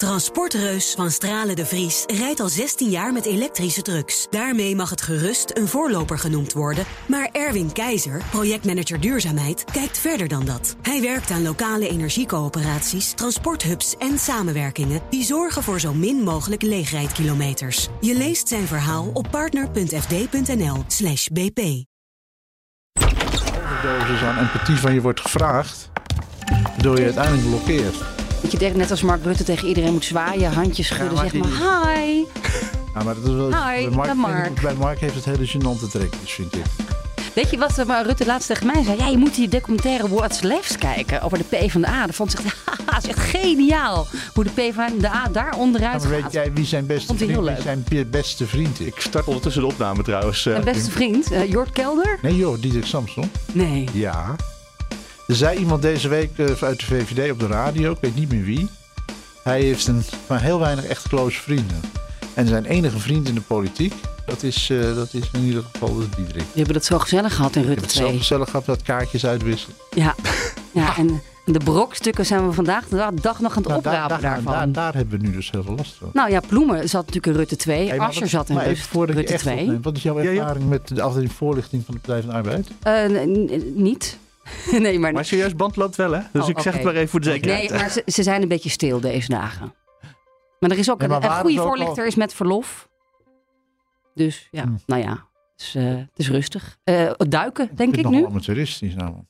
[0.00, 4.26] Transportreus van Stralen de Vries rijdt al 16 jaar met elektrische trucks.
[4.30, 6.84] Daarmee mag het gerust een voorloper genoemd worden.
[7.06, 10.76] Maar Erwin Keizer, projectmanager duurzaamheid, kijkt verder dan dat.
[10.82, 15.00] Hij werkt aan lokale energiecoöperaties, transporthubs en samenwerkingen...
[15.10, 17.88] die zorgen voor zo min mogelijk leegrijdkilometers.
[18.00, 21.60] Je leest zijn verhaal op partner.fd.nl slash bp.
[23.82, 25.90] Dosis aan empathie van je wordt gevraagd,
[26.64, 28.19] waardoor je uiteindelijk blokkeert.
[28.42, 31.40] Dat je denkt, net als Mark Rutte tegen iedereen moet zwaaien, handjes schudden, maar zeg
[31.42, 32.14] maar hi.
[32.94, 34.60] Ja, maar dat is wel, Hi, bij, Mark, Mark.
[34.60, 36.62] bij Mark heeft het hele gênante trekjes, vind ik.
[37.34, 38.96] Weet je wat eh, maar Rutte laatst tegen mij zei?
[38.98, 42.06] Ja, je moet die documentaire What's Left kijken over de PvdA.
[42.06, 42.56] Dat vond ze echt,
[42.86, 44.06] haha, is echt geniaal.
[44.34, 46.32] Hoe de PvdA daar Ja, onderuit maar weet gaat.
[46.32, 48.86] jij wie zijn beste vriend, wie zijn be- beste vriend is?
[48.86, 50.46] Ik start ondertussen de opname trouwens.
[50.46, 50.52] eh.
[50.52, 52.18] Mijn beste vriend, eh, Jort Kelder?
[52.22, 53.30] Nee joh, Diederik Samson.
[53.52, 53.88] Nee.
[53.92, 54.36] Ja.
[55.30, 58.32] Er zei iemand deze week eh, uit de VVD op de radio, ik weet niet
[58.32, 58.68] meer wie.
[59.42, 61.80] Hij heeft een, maar heel weinig echt close vrienden.
[62.34, 63.94] En zijn enige vriend in de politiek,
[64.26, 66.42] dat is, eh, dat is in ieder geval de Diederik.
[66.42, 68.18] Die hebben het zo gezellig gehad in Ik heb Rutte het zelf 2.
[68.20, 69.76] gezellig gehad dat kaartjes uitwisselen.
[69.90, 70.14] Ja.
[70.72, 74.08] ja, en de brokstukken zijn we vandaag de dag nog aan het Nou, daar, oprapen
[74.22, 74.52] daar, daarvan.
[74.52, 76.10] daar, daar hebben we nu dus heel veel last van.
[76.12, 77.88] Nou ja, Ploemen zat natuurlijk in Rutte 2.
[77.88, 79.60] Hey, Asscher zat in je Rutte echt 2.
[79.60, 80.40] opneemt, Wat is jouw Ja, ja.
[80.40, 82.68] ervaring met de afdeling voorlichting van de Partij van de Arbeid?
[82.82, 84.18] Eh, n- niet.
[84.78, 86.20] nee, maar, Maar serieus, band loopt wel hè?
[86.32, 87.70] Dus Oh, ik zeg het maar even voor de zekerheid.
[87.70, 89.74] nee, maar ze, ze zijn een beetje stil deze dagen.
[90.60, 92.88] Maar er is ook Nee, een, een goede voorlichter al- is met verlof.
[94.14, 94.74] Dus ja, Hm.
[94.86, 95.10] nou ja,
[95.56, 96.78] het is, eh, het is rustig.
[96.84, 98.24] Eh, duiken, denk ik het nu.
[98.26, 99.28] amateuristisch namelijk.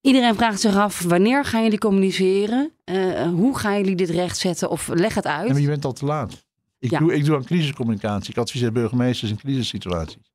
[0.00, 2.72] Iedereen vraagt zich af, wanneer gaan jullie communiceren?
[2.84, 4.70] Eh, hoe gaan jullie dit rechtzetten?
[4.70, 5.46] Of leg het uit.
[5.46, 6.44] Ja, maar je bent al te laat.
[6.78, 6.98] Ik, Ja.
[6.98, 8.30] doe, ik doe aan crisiscommunicatie.
[8.30, 10.32] Ik adviseer burgemeesters in crisissituaties.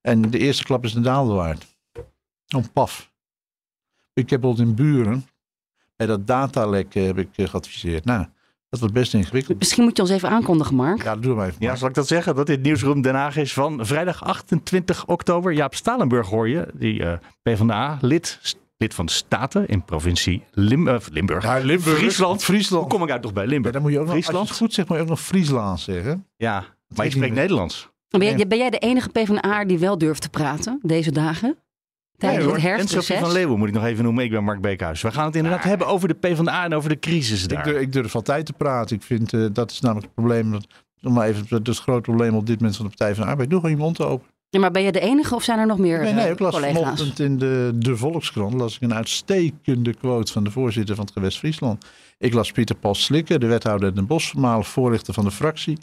[0.00, 1.66] En de eerste klap is de daalde waard.
[2.56, 3.10] Oh, paf.
[4.12, 5.26] Ik heb bijvoorbeeld in Buren,
[5.96, 8.04] bij dat datalek eh, heb ik eh, geadviseerd.
[8.04, 8.26] Nou,
[8.68, 9.58] dat wordt best ingewikkeld.
[9.58, 11.02] Misschien moet je ons even aankondigen, Mark.
[11.02, 11.56] Ja, doe maar even.
[11.60, 12.34] Ja, zal ik dat zeggen?
[12.34, 15.52] Dat dit Nieuwsroom Den Haag is van vrijdag 28 oktober.
[15.52, 21.42] Jaap Stalenburg hoor je, die eh PvdA-lid lid van de Staten in provincie Lim Limburg.
[21.44, 21.96] Ja, Limburg.
[21.96, 22.44] Friesland.
[22.44, 22.82] Friesland.
[22.82, 23.74] Hoe kom ik uit toch bij Ja, Limburg?
[23.74, 24.48] dan moet je ook nog, als je Friesland?
[24.48, 26.26] het goed zegt, moet je ook nog Friesland zeggen.
[26.36, 27.38] Ja, maar weet ik spreek niet.
[27.38, 27.88] Nederlands.
[28.08, 31.56] Ben jij, ben jij de enige PvdA die wel durft te praten deze dagen?
[32.18, 32.80] Tijdens Nee, het.
[32.80, 34.24] En Sophie van Leeuwen moet ik nog even noemen.
[34.24, 35.02] Ik ben Mark Beekhuis.
[35.02, 37.64] We gaan het inderdaad hebben over de PvdA en over de crisis Ik daar.
[37.64, 38.96] durf, ik durf altijd te praten.
[38.96, 40.50] Ik vind, eh, dat is namelijk het probleem.
[40.52, 40.66] Dat,
[41.02, 43.24] om maar even, dat is het grote probleem op dit moment van de Partij van
[43.24, 43.50] de Arbeid.
[43.50, 44.26] Doe gewoon je mond open.
[44.50, 46.38] Ja, maar ben jij de enige of zijn er nog meer Nee, nee, eh, ik
[46.38, 46.78] las collega's?
[46.82, 51.12] vanochtend in de, de Volkskrant las ik een uitstekende quote van de voorzitter van het
[51.12, 51.84] gewest Friesland.
[52.18, 55.78] Ik las Pieter Paul Slikker, de wethouder in Den Bosch, voormalig voorlichter van de fractie.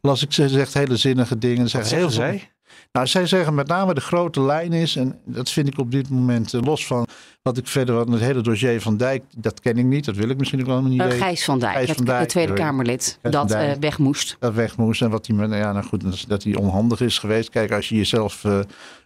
[0.00, 1.68] Las ik, ze zegt hele zinnige dingen.
[1.68, 2.50] Ze Wat zeggen heel zij?
[2.92, 6.10] Nou, zij zeggen met name de grote lijn is, en dat vind ik op dit
[6.10, 7.06] moment eh, los van
[7.42, 10.28] wat ik verder, wat het hele dossier van Dijk, dat ken ik niet, dat wil
[10.28, 11.22] ik misschien ook wel niet Eh, weten.
[11.22, 12.64] Gijs van Dijk, Gijs het, van Dijk, het Tweede sorry.
[12.64, 13.74] Kamerlid, dat Dijk.
[13.76, 14.36] eh, weg moest.
[14.38, 17.50] dat weg moest en wat hij met, ja, nou goed, dat- hij onhandig is geweest.
[17.50, 18.58] Kijk, als je jezelf eh,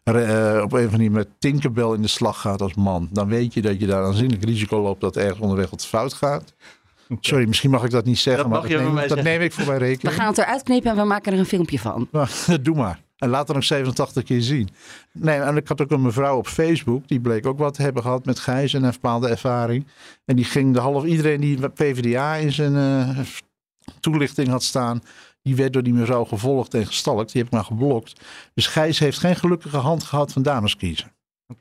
[0.05, 3.09] re- eh, op een of andere manier met Tinkerbell in de slag gaat als man,
[3.13, 6.55] dan weet je dat je daar aanzienlijk risico loopt dat ergens onderweg wat fout gaat.
[7.21, 9.25] Sorry, misschien mag ik dat niet zeggen, Dat maar dat, neem, dat zeggen.
[9.25, 10.17] neem ik voor mijn We rekening.
[10.17, 12.09] gaan het eruit knippen en we maken er een filmpje van.
[12.63, 13.01] Doe maar.
[13.21, 14.69] En laat er nog 87 keer zien.
[15.13, 17.09] Nee, en ik had ook een mevrouw op Facebook.
[17.09, 19.87] Die bleek ook wat te hebben gehad met Gijs en een bepaalde ervaring.
[20.25, 21.05] En die ging de half...
[21.05, 23.19] Iedereen die PvdA in zijn eh,
[24.01, 25.01] toelichting had staan...
[25.43, 27.33] Die werd door die mevrouw gevolgd en gestalkt.
[27.33, 28.21] Die heb ik maar geblokt.
[28.55, 31.13] Dus Gijs heeft geen gelukkige hand gehad van dames kiezen.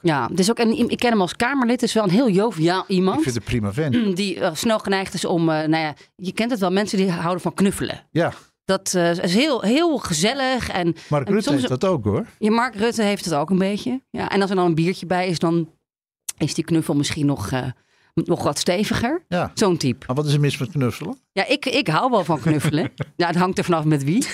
[0.01, 1.81] Ja, is ook een, ik ken hem als Kamerlid.
[1.81, 3.21] Het is wel een heel joviaal Ik iemand.
[3.21, 4.15] vind het prima vent.
[4.15, 7.11] Die eh, snel geneigd is om, eh, nou ja, je kent het wel, mensen die
[7.11, 8.07] houden van knuffelen.
[8.11, 8.33] Ja,
[8.69, 10.69] Dat eh, is heel, heel gezellig.
[10.69, 12.25] En Mark En Rutte soms- heeft dat ook hoor.
[12.39, 14.01] ja, Mark Rutte heeft het ook een beetje.
[14.09, 15.69] Ja, en als er dan een biertje bij is, dan
[16.37, 17.67] is die knuffel misschien nog, eh,
[18.13, 19.25] nog wat steviger.
[19.27, 19.51] Ja.
[19.53, 20.05] Zo'n type.
[20.07, 21.17] Maar wat is er mis met knuffelen?
[21.31, 22.91] Ja, ik, ik hou wel van knuffelen.
[23.15, 24.25] ja, het hangt er vanaf met wie.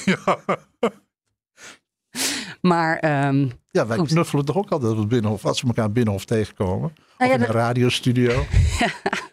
[2.67, 4.07] Maar ehm, Ja, wij Goed.
[4.07, 5.45] knuffelen toch ook altijd op het binnenhof.
[5.45, 6.89] Als we elkaar binnenhof tegenkomen.
[6.97, 8.31] Of nou ja, in een dat- radiostudio.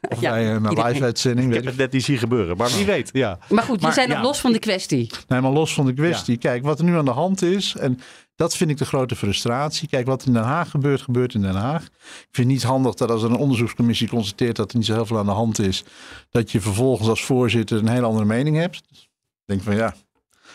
[0.09, 0.93] Of Ja, bij een iedereen.
[0.93, 1.47] live-uitzending.
[1.47, 3.11] Ik weet heb ik het net niet zien gebeuren, maar wie weet.
[3.13, 3.39] Ja.
[3.49, 5.11] maar goed, we Maar, zijn nog los van de kwestie.
[5.29, 6.37] Nee, maar los van de kwestie.
[6.37, 7.75] Kijk, wat er nu aan de hand is.
[7.77, 7.99] En
[8.37, 9.89] dat vind ik de grote frustratie.
[9.89, 11.83] Kijk, wat in Den Haag gebeurt, gebeurt in Den Haag.
[11.85, 11.91] Ik
[12.31, 15.07] vind het niet handig dat als er een onderzoekscommissie constateert dat er niet zo heel
[15.07, 15.85] veel aan de hand is.
[16.31, 18.83] Dat je vervolgens als voorzitter een hele andere mening hebt.
[18.89, 19.09] Dus ik
[19.47, 19.95] denk van ja.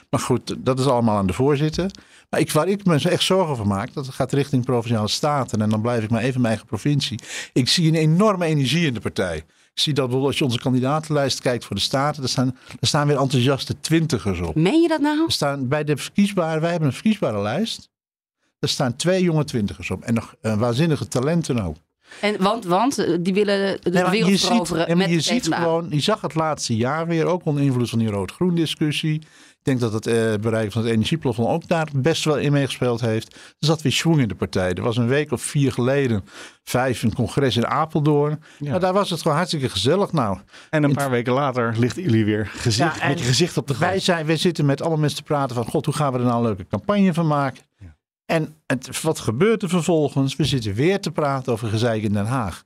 [0.09, 1.92] Maar goed, dat is allemaal aan de voorzitter.
[2.30, 5.62] Maar ik, waar ik me echt zorgen over maak, dat gaat richting provinciale staten.
[5.62, 7.19] En dan blijf ik maar even in mijn eigen provincie.
[7.54, 9.38] Ik zie een enorme energie in de partij.
[9.38, 12.24] Ik zie dat bijvoorbeeld als je onze kandidatenlijst kijkt voor de staten.
[12.24, 14.56] Er staan, er staan weer enthousiaste twintigers op.
[14.56, 15.25] Meen je dat nou?
[15.25, 17.89] Er staan bij de verkiesbare, wij hebben een verkiesbare lijst.
[18.60, 20.03] Er staan twee jonge twintigers op.
[20.03, 21.75] En nog eh, waanzinnige talenten ook.
[22.21, 25.53] En, want, want eh, die willen de Nee, wereld je ziet, veroveren met je ziet
[25.53, 29.21] gewoon, je zag het laatste jaar weer, ook onder invloed van die rood-groen discussie.
[29.68, 33.02] Ik denk dat het eh, bereik van het energieplafond ook daar best wel in meegespeeld
[33.02, 33.34] heeft.
[33.34, 34.74] Er zat weer schwung in de partij.
[34.74, 36.25] Er was een week of vier geleden,
[36.64, 38.44] vijf, een congres in Apeldoorn.
[38.60, 38.72] Ja.
[38.72, 40.38] Maar daar was het gewoon hartstikke gezellig nou.
[40.69, 43.78] En een paar weken later ligt jullie weer gezicht, Ja, met je gezicht op de
[43.78, 44.04] Wij, grond.
[44.04, 46.38] zijn, wij zitten met allemaal mensen te praten van, god, hoe gaan we er nou
[46.38, 47.63] een leuke campagne van maken?
[47.80, 47.96] Ja.
[48.25, 50.36] En het, wat gebeurt er vervolgens?
[50.36, 52.63] We zitten weer te praten over gezeik in Den Haag.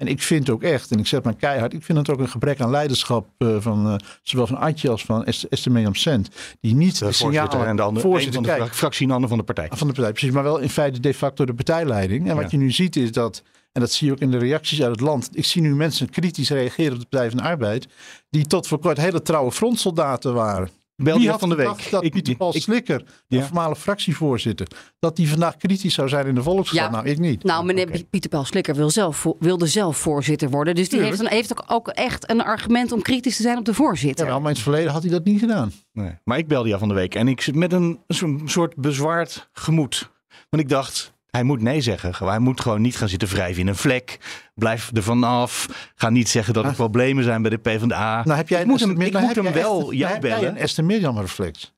[0.00, 2.28] En ik vind ook echt, en ik zeg maar keihard, ik vind het ook een
[2.28, 6.28] gebrek aan leiderschap eh, van eh, zowel van Atje als van Est- Esther Mirjam Cent.
[6.60, 9.28] Die niet De voorzitter en de andere, voorzitter, van de kijk, fractie en de ander
[9.28, 9.68] van de partij.
[9.72, 12.28] van de partij, precies, maar wel in feite de facto de partijleiding.
[12.28, 13.42] En wat je nu ziet is dat,
[13.72, 15.28] en dat zie je ook in de reacties uit het land.
[15.32, 17.86] Ik zie nu mensen kritisch reageren op de Partij van de Arbeid,
[18.30, 20.68] die tot voor kort hele trouwe frontsoldaten waren.
[21.04, 21.90] Belde Wie had van de week.
[21.90, 23.42] dat Ik- Pieter Paul ik- Slikker, de Ja.
[23.44, 24.66] voormalige fractievoorzitter,
[24.98, 26.84] dat die vandaag kritisch zou zijn in de Volkskrant?
[26.94, 26.96] Ja.
[26.96, 27.44] Nou, ik niet.
[27.44, 28.04] Nou, meneer.
[28.10, 30.74] Pieter Paul Slikker wil zelf, wilde zelf voorzitter worden.
[30.74, 33.64] Dus die heeft, een, heeft ook, ook echt een argument om kritisch te zijn op
[33.64, 34.24] de voorzitter.
[34.24, 35.72] Jawel, maar in het verleden had hij dat niet gedaan.
[35.92, 36.12] Nee.
[36.24, 39.48] Maar ik belde jou van de week en ik zit met een, zo'n soort bezwaard
[39.52, 40.10] gemoed.
[40.50, 42.28] Want ik dacht, hij moet nee zeggen.
[42.28, 44.18] Hij moet gewoon niet gaan zitten wrijven in een vlek.
[44.54, 45.68] Blijf er vanaf.
[45.94, 46.76] Ga niet zeggen dat er Ah.
[46.76, 48.22] problemen zijn bij de PvdA.
[48.24, 50.22] Nou heb jij ik moet hem, ik nou moet hem wel echt- jou nou heb
[50.22, 50.48] jij bellen.
[50.48, 51.74] een Esther Mirjam reflex.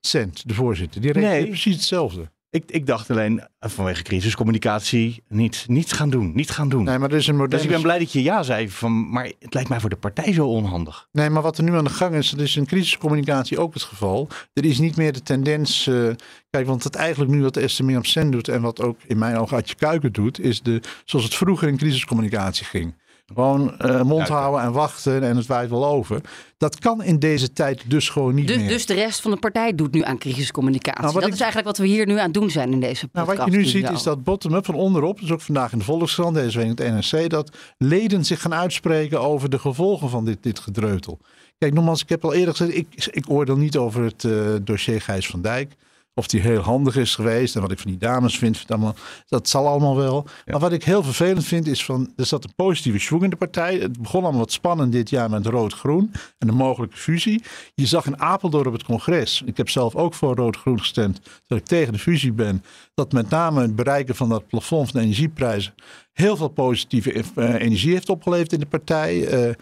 [0.00, 1.48] Cent, de voorzitter, die reageert Nee.
[1.48, 2.30] precies hetzelfde.
[2.56, 6.32] Ik, ik dacht alleen eh, vanwege crisiscommunicatie niet, niet gaan doen.
[6.34, 6.84] Niet gaan doen.
[6.84, 8.70] Nee, maar er is een dus ik ben blij dat je ja zei.
[8.70, 11.08] Van, maar het lijkt mij voor de partij zo onhandig.
[11.12, 13.82] Nee, maar wat er nu aan de gang is, dat is in crisiscommunicatie ook het
[13.82, 14.28] geval.
[14.52, 15.86] Er is niet meer de tendens.
[15.86, 16.08] eh,
[16.50, 19.36] kijk, want het eigenlijk nu wat Esther Mirjam Sen doet en wat ook in mijn
[19.36, 22.94] ogen Adje Kuiken doet, is de, zoals het vroeger in crisiscommunicatie ging.
[23.34, 26.20] Gewoon eh, mond houden en wachten en het waait wel over.
[26.58, 28.68] Dat kan in deze tijd dus gewoon niet Dus, meer.
[28.68, 31.00] dus de rest van de partij doet nu aan crisiscommunicatie.
[31.02, 33.08] Nou, dat ik- is eigenlijk wat we hier nu aan het doen zijn in deze
[33.12, 33.44] Nou, podcast.
[33.48, 36.34] wat je nu ziet is dat bottom-up van onderop, dus ook vandaag in de Volkskrant,
[36.34, 40.42] deze week in het NRC, dat leden zich gaan uitspreken over de gevolgen van dit,
[40.42, 41.18] dit gedreutel.
[41.58, 44.32] Kijk, nogmaals, ik heb al eerder gezegd, ik, ik oordeel niet over het eh,
[44.62, 45.72] dossier Gijs van Dijk.
[46.18, 48.94] Of die heel handig is geweest en wat ik van die dames vind, vind allemaal,
[49.26, 50.26] dat zal allemaal wel.
[50.46, 53.36] Maar wat ik heel vervelend vind is van, er zat een positieve schwung in de
[53.36, 53.78] partij.
[53.78, 57.42] Het begon allemaal wat spannend dit jaar met rood-groen en de mogelijke fusie.
[57.74, 61.58] Je zag in Apeldoorn op het congres, ik heb zelf ook voor rood-groen gestemd, dat
[61.58, 62.64] ik tegen de fusie ben,
[62.94, 65.74] dat met name het bereiken van dat plafond van de energieprijzen
[66.16, 69.26] heel veel positieve eh, energie heeft opgeleverd in de partij.
[69.26, 69.54] Eh,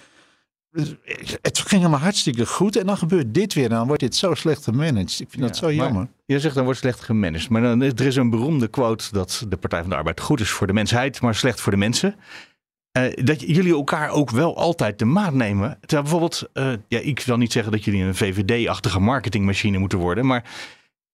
[1.42, 4.34] het ging allemaal hartstikke goed en dan gebeurt dit weer en dan wordt dit zo
[4.34, 5.20] slecht gemanaged.
[5.20, 6.08] Ik vind dat zo jammer.
[6.26, 7.48] Je zegt dan wordt slecht gemanaged.
[7.48, 10.50] Maar dan, er is een beroemde quote dat de Partij van de Arbeid goed is
[10.50, 12.14] voor de mensheid, maar slecht voor de mensen.
[12.90, 15.78] Eh, dat jullie elkaar ook wel altijd de maat nemen.
[15.80, 20.26] Terwijl bijvoorbeeld, eh, ja, ik wil niet zeggen dat jullie een VVD-achtige marketingmachine moeten worden,
[20.26, 20.44] maar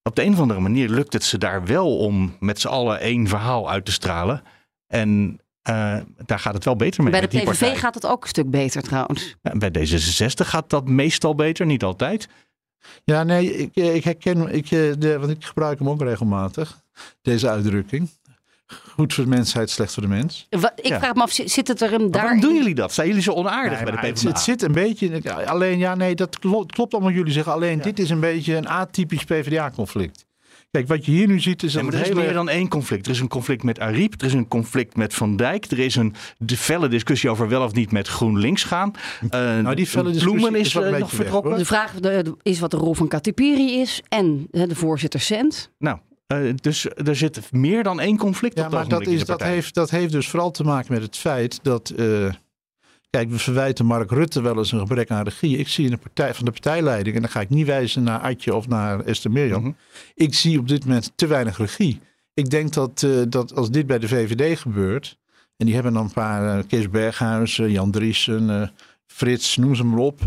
[0.02, 3.00] op de een of andere manier lukt het ze daar wel om met z'n allen
[3.00, 4.42] één verhaal uit te stralen.
[4.86, 5.96] En eh,
[6.26, 7.10] daar gaat het wel beter mee.
[7.12, 7.76] Bij de met die PVV partij.
[7.80, 9.36] gaat het ook een stuk beter trouwens.
[9.42, 12.28] Bij D66 gaat dat meestal beter, niet altijd.
[13.04, 16.80] Ja, nee, ik, eh, ik herken, ik, eh, de, want ik gebruik hem ook regelmatig,
[17.22, 18.08] deze uitdrukking.
[18.88, 20.46] Goed voor de mensheid, slecht voor de mens.
[20.50, 20.98] Wa- Ik Ja.
[20.98, 22.22] vraag me af, zit het er hem Maar daar...
[22.22, 22.92] waarom doen jullie dat?
[22.92, 24.28] Zijn jullie zo onaardig Nee, bij de het, PvdA?
[24.28, 27.52] het zit een beetje, alleen ja, nee, dat klopt, klopt allemaal jullie zeggen.
[27.52, 30.24] Alleen dit is een beetje een atypisch PvdA-conflict.
[30.70, 32.68] Kijk, wat je hier nu ziet is dat Nee, maar er is meer dan één
[32.68, 33.06] conflict.
[33.06, 35.96] Er is een conflict met Ariep, er is een conflict met Van Dijk, er is
[35.96, 38.92] een de felle discussie over wel of niet met GroenLinks gaan.
[39.30, 41.56] Eh Nou, die felle discussie Ploemen is eh, nog weg, vertrokken.
[41.58, 41.94] De vraag
[42.42, 45.70] is wat de rol van Katipiri is en hè, de voorzitter Cent.
[45.78, 49.26] Nou, eh, dus er zit meer dan één conflict Ja, op maar dat, is, de
[49.26, 51.90] dat, heeft, dat heeft dus vooral te maken met het feit dat.
[51.90, 52.26] eh,
[53.10, 55.56] kijk, we verwijten Mark Rutte wel eens een gebrek aan regie.
[55.58, 58.18] Ik zie in de partij, van de partijleiding, en dan ga ik niet wijzen naar
[58.20, 59.62] Adje of naar Esther Mirjam.
[59.62, 59.72] Mhm.
[60.14, 62.00] Ik zie op dit moment te weinig regie.
[62.34, 65.18] Ik denk dat, eh, dat als dit bij de VVD gebeurt.
[65.56, 66.58] En die hebben dan een paar.
[66.58, 68.68] eh, Kees Berghuis, Jan Driessen, eh,
[69.06, 70.20] Frits, noem ze maar op.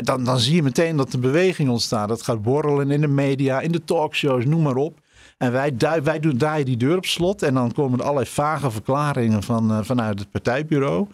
[0.00, 2.08] Dan, dan zie je meteen dat de beweging ontstaat.
[2.08, 4.98] Dat gaat borrelen in de media, in de talkshows, noem maar op.
[5.38, 7.42] En wij, wij doen, draaien die deur op slot.
[7.42, 11.06] En dan komen er allerlei vage verklaringen van, vanuit het partijbureau.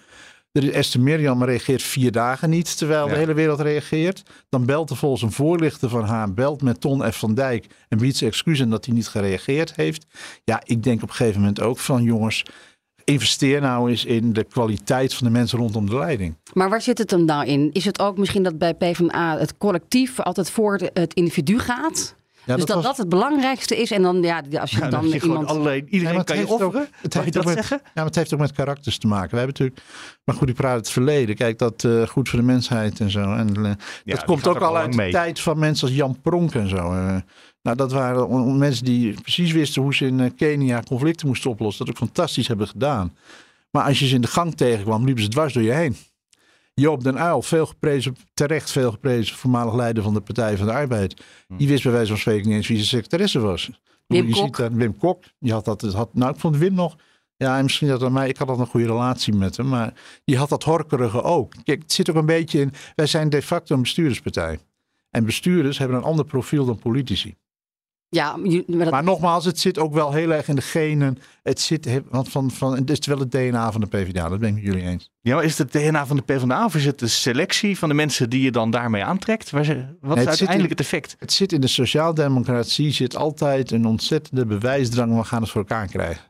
[0.53, 3.13] Er is Esther Mirjam reageert vier dagen niet, terwijl Ja.
[3.13, 4.23] de hele wereld reageert.
[4.49, 7.17] Dan belt er volgens een voorlichter van haar, belt met Ton F.
[7.19, 10.07] van Dijk en biedt ze excuus dat hij niet gereageerd heeft.
[10.45, 12.43] Ja, ik denk op een gegeven moment ook van jongens,
[13.05, 16.35] investeer nou eens in de kwaliteit van de mensen rondom de leiding.
[16.53, 17.71] Maar waar zit het hem nou in?
[17.73, 22.15] Is het ook misschien dat bij PvdA het collectief altijd voor het individu gaat?
[22.47, 25.21] Ja, dus dat dat, het belangrijkste is en dan, ja, als je Ja, dan je
[25.21, 25.47] iemand...
[25.49, 26.89] allerlei, Ja, iedereen kan je offeren.
[27.03, 27.81] het Mag je heeft dat ook met- zeggen?
[27.85, 29.31] Ja, maar het heeft ook met karakters te maken.
[29.31, 29.81] We hebben natuurlijk,
[30.25, 31.35] maar goed, ik praat het verleden.
[31.37, 33.21] Kijk, dat eh, goed voor de mensheid en zo.
[33.35, 33.63] En, eh,
[34.05, 35.07] Ja, dat komt ook al uit mee.
[35.07, 36.77] de tijd van mensen als Jan Pronk en zo.
[36.93, 37.17] Eh,
[37.63, 41.85] Nou, dat waren mensen die precies wisten hoe ze in Kenia conflicten moesten oplossen.
[41.87, 43.17] Dat ook fantastisch hebben gedaan.
[43.71, 45.97] Maar als je ze in de gang tegenkwam, liepen ze dwars door je heen.
[46.75, 50.73] Joop den Uyl, veel geprezen, terecht veel geprezen, voormalig leider van de Partij van de
[50.73, 51.25] Arbeid.
[51.49, 51.57] Hm.
[51.57, 53.71] Die wist bij wijze van spreken niet eens wie zijn secretaresse was.
[54.07, 54.45] Wim je Kok.
[54.45, 56.97] Ziet dat, Wim Kok, die had dat, had, nou ik vond Wim nog,
[57.37, 60.37] ja misschien dat aan mij, ik had al een goede relatie met hem, maar die
[60.37, 61.55] had dat horkerige ook.
[61.65, 64.59] Kijk, het zit ook een beetje in, wij zijn de facto een bestuurderspartij.
[65.11, 67.35] En bestuurders hebben een ander profiel dan politici.
[68.15, 71.19] Ja, maar, maar, nogmaals, het zit ook wel heel erg in de genen.
[71.43, 74.49] Het zit, want van, van, het is wel het DNA van de PvdA, dat ben
[74.49, 75.11] ik met jullie eens.
[75.21, 78.31] Ja, is het DNA van de PvdA of is het de selectie van de mensen
[78.31, 79.51] die je dan daarmee aantrekt?
[79.51, 79.67] Wat
[80.19, 81.17] is uiteindelijk het effect?
[81.19, 85.87] Het zit in de sociaaldemocratie, zit altijd een ontzettende bewijsdrang, we gaan het voor elkaar
[85.87, 86.25] krijgen.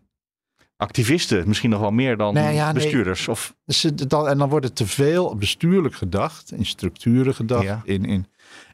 [0.77, 2.39] Activisten, misschien nog wel meer dan
[2.75, 3.29] bestuurders?
[3.29, 3.55] Of...
[3.95, 8.27] Dan, en dan wordt het te veel bestuurlijk gedacht, in structuren gedacht, in, in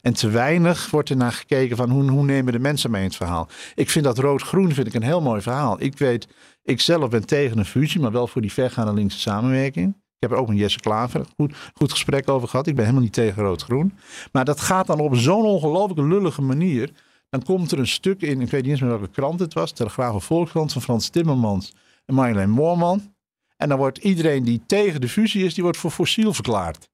[0.09, 3.07] en te weinig wordt er naar gekeken van hoe, hoe nemen de mensen mee in
[3.07, 3.49] het verhaal.
[3.75, 5.83] Ik vind dat rood-groen vind ik een heel mooi verhaal.
[5.83, 6.29] Ik weet,
[6.63, 9.89] ik zelf ben tegen een fusie, maar wel voor die vergaande linkse samenwerking.
[9.89, 12.67] Ik heb er ook met Jesse Klaver goed, goed gesprek over gehad.
[12.67, 13.93] Ik ben helemaal niet tegen rood-groen.
[14.33, 16.91] Maar dat gaat dan op zo'n ongelooflijke lullige manier.
[17.31, 19.73] Dan komt er een stuk in, ik weet niet eens meer welke krant het was.
[19.73, 21.73] Telegraaf of Volkskrant van Frans Timmermans
[22.07, 23.15] en Marjolein Moorman.
[23.57, 26.89] En dan wordt iedereen die tegen de fusie is, die wordt voor fossiel verklaard.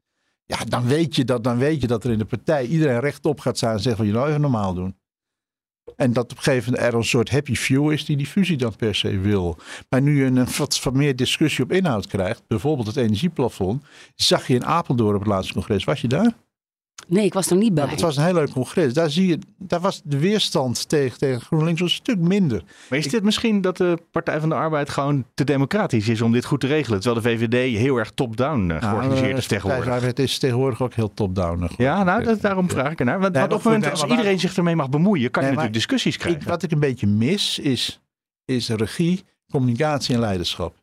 [0.47, 3.41] Ja, dan weet, je dat, dan weet je dat er in de partij iedereen rechtop
[3.41, 4.97] gaat staan en zegt van je nou even normaal doen.
[5.97, 8.57] En dat op een gegeven moment er een soort happy few is die die fusie
[8.57, 9.59] dan per se wil.
[9.89, 13.85] Maar nu je een wat, meer discussie op inhoud krijgt, bijvoorbeeld het energieplafond,
[14.15, 16.35] zag je in Apeldoorn op het laatste congres, was je daar?
[17.09, 17.87] Nee, ik was er niet bij.
[17.87, 18.93] het was een heel leuk congres.
[18.93, 22.63] Daar, zie je, daar was de weerstand tegen, tegen GroenLinks een stuk minder.
[22.91, 26.33] Maar is dit misschien dat de Partij van de Arbeid gewoon te democratisch is om
[26.33, 27.01] dit goed te regelen?
[27.01, 29.85] Terwijl de VVD heel erg top-down uh, georganiseerd nou, is tegenwoordig.
[29.85, 31.63] De Arbeid is tegenwoordig ook heel top-down.
[31.63, 33.21] Uh, ja, nou, dat, daarom vraag ik ernaar.
[33.21, 36.41] Want, op het moment als iedereen zich ermee mag bemoeien, kan je natuurlijk discussies krijgen.
[36.41, 38.01] Ik, wat ik een beetje mis is,
[38.45, 40.75] is regie, communicatie en leiderschap.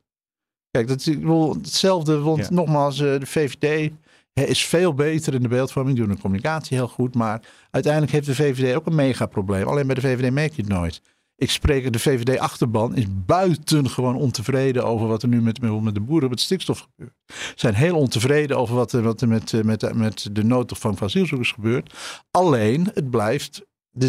[0.71, 1.15] Kijk, dat is
[1.61, 3.91] hetzelfde, want nogmaals, uh, de VVD
[4.33, 7.15] hij is veel beter in de beeldvorming, doen de communicatie heel goed.
[7.15, 9.67] Maar uiteindelijk heeft de VVD ook een mega probleem.
[9.67, 11.01] Alleen bij de VVD merk je het nooit.
[11.35, 16.29] Ik spreek, de VVD-achterban is buitengewoon ontevreden over wat er nu met, met de boeren
[16.29, 17.13] met stikstof gebeurt.
[17.27, 21.51] Ze zijn heel ontevreden over wat, wat er met, met, met de noodopvang van asielzoekers
[21.51, 21.93] gebeurt.
[22.31, 23.61] Alleen, het blijft,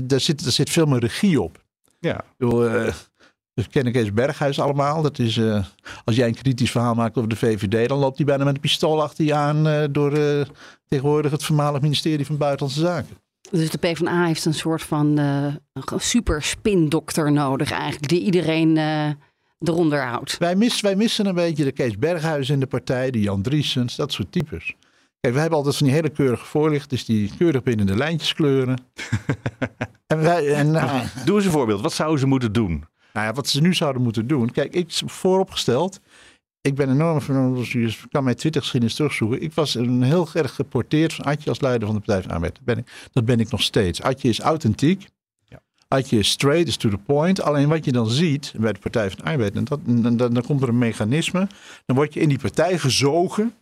[0.08, 1.64] er, zit, er zit veel meer regie op.
[2.00, 2.18] Ja.
[2.18, 2.94] Ik bedoel, uh,
[3.54, 5.02] we kennen Kees Berghuis allemaal.
[5.02, 5.64] Dat is, uh,
[6.04, 8.60] als jij een kritisch verhaal maakt over de VVD, dan loopt hij bijna met een
[8.60, 10.44] pistool achter je aan uh, door uh,
[10.88, 13.16] tegenwoordig het voormalig ministerie van Buitenlandse Zaken.
[13.50, 15.20] Dus de PvdA heeft een soort van
[15.96, 18.78] super spindokter nodig eigenlijk, die iedereen
[19.58, 20.38] eronder houdt.
[20.38, 23.96] Wij, mis, wij missen een beetje de Kees Berghuis in de partij, de Jan Driesens,
[23.96, 24.74] dat soort types.
[25.20, 28.78] Kijk, wij hebben altijd van die hele keurige voorlichters die keurig binnen de lijntjes kleuren.
[30.06, 30.72] en wij, en,
[31.24, 31.80] Doe eens een voorbeeld.
[31.80, 32.84] Wat zouden ze moeten doen?
[33.12, 34.50] Nou ja, wat ze nu zouden moeten doen.
[34.50, 36.00] Kijk, ik vooropgesteld.
[36.60, 39.42] Ik ben enorm van, je kan mijn Twitter-geschiedenis terugzoeken.
[39.42, 42.54] Ik was een heel erg geporteerd van Adje als leider van de Partij van Arbeid.
[42.54, 44.02] Dat ben ik, dat ben ik nog steeds.
[44.02, 45.08] Adje is authentiek.
[45.44, 45.60] Ja.
[45.88, 47.40] Adje is straight, is to the point.
[47.40, 50.42] Alleen wat je dan ziet bij de Partij van de Arbeid, en dat, dan, dan
[50.42, 51.46] komt er een mechanisme.
[51.86, 53.54] Dan word je in die partij gezogen.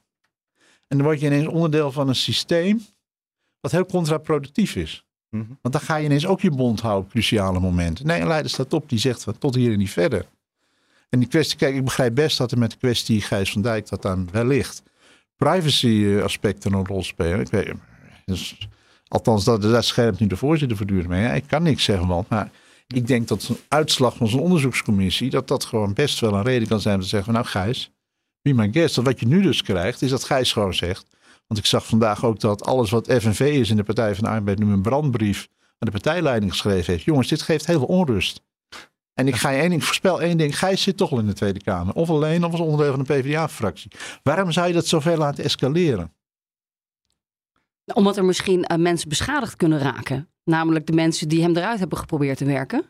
[0.88, 2.80] En dan word je ineens onderdeel van een systeem
[3.60, 5.04] wat heel contraproductief is.
[5.30, 5.44] Mhm.
[5.62, 8.06] Want dan ga je ineens ook je mond houden op cruciale momenten.
[8.06, 10.26] Nee, een leider staat op die zegt van tot hier en niet verder.
[11.08, 13.88] En die kwestie, kijk, ik begrijp best dat er met de kwestie Gijs van Dijk
[13.88, 14.82] dat dan wellicht
[15.36, 17.40] privacy eh, aspecten een rol spelen.
[17.40, 17.72] Ik weet,
[18.26, 18.68] dus,
[19.08, 21.22] althans, dat, daar schermt nu de voorzitter voortdurend mee.
[21.22, 22.50] Ja, ik kan niks zeggen, want maar
[22.86, 26.68] ik denk dat een uitslag van zo'n onderzoekscommissie, dat dat gewoon best wel een reden
[26.68, 27.90] kan zijn om te zeggen van nou Gijs,
[28.42, 28.94] wie my guest.
[28.94, 31.06] Dat wat je nu dus krijgt, is dat Gijs gewoon zegt,
[31.50, 34.30] want ik zag vandaag ook dat alles wat FNV is in de Partij van de
[34.30, 37.04] Arbeid nu een brandbrief aan de partijleiding geschreven heeft.
[37.04, 38.42] Jongens, dit geeft heel veel onrust.
[39.14, 40.58] En ik ga je één ding voorspel, één ding.
[40.58, 41.94] Gijs zit toch al in de Tweede Kamer.
[41.94, 43.90] Of alleen of als onderdeel van de PvdA-fractie.
[44.22, 46.14] Waarom zou je dat zoveel laten escaleren?
[47.94, 50.28] Omdat er misschien uh, mensen beschadigd kunnen raken.
[50.44, 52.84] Namelijk de mensen die hem eruit hebben geprobeerd te werken.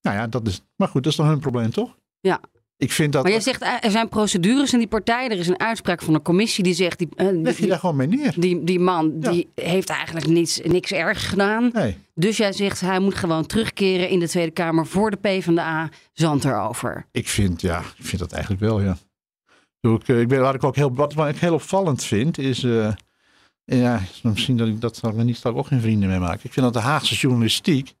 [0.00, 0.62] Nou ja, dat is.
[0.76, 1.96] Maar goed, dat is dan hun probleem, toch?
[2.20, 2.40] Ja.
[2.82, 3.22] Ik vind dat.
[3.22, 5.28] Maar jij zegt er zijn procedures in die partij.
[5.28, 6.98] Er is een uitspraak van een commissie die zegt.
[6.98, 8.34] Die, uh, Leg je daar gewoon mee neer?
[8.36, 11.70] Die, die man die heeft eigenlijk niets, niks erg gedaan.
[11.72, 11.96] Nee.
[12.14, 15.88] Dus jij zegt hij moet gewoon terugkeren in de Tweede Kamer voor de PvdA.
[16.12, 17.06] Zand erover.
[17.12, 18.96] Ik vind, ja, ik vind dat eigenlijk wel, ja.
[19.80, 22.64] Ik, ik ben, wat ik ook heel, wat ik heel opvallend vind is.
[22.64, 22.92] Uh,
[23.64, 26.40] ja, misschien dat ik dat niet straks ook geen vrienden mee maken.
[26.42, 27.94] Ik vind dat de Haagse journalistiek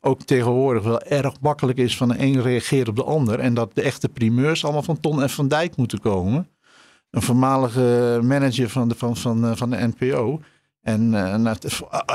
[0.00, 3.38] ook tegenwoordig wel erg makkelijk is van de een reageert op de ander.
[3.38, 6.48] En dat de echte primeurs allemaal van Ton en Van Dijk moeten komen.
[7.10, 10.40] Een voormalige manager van de, van, van, eh, van de NPO.
[10.82, 11.32] En, eh,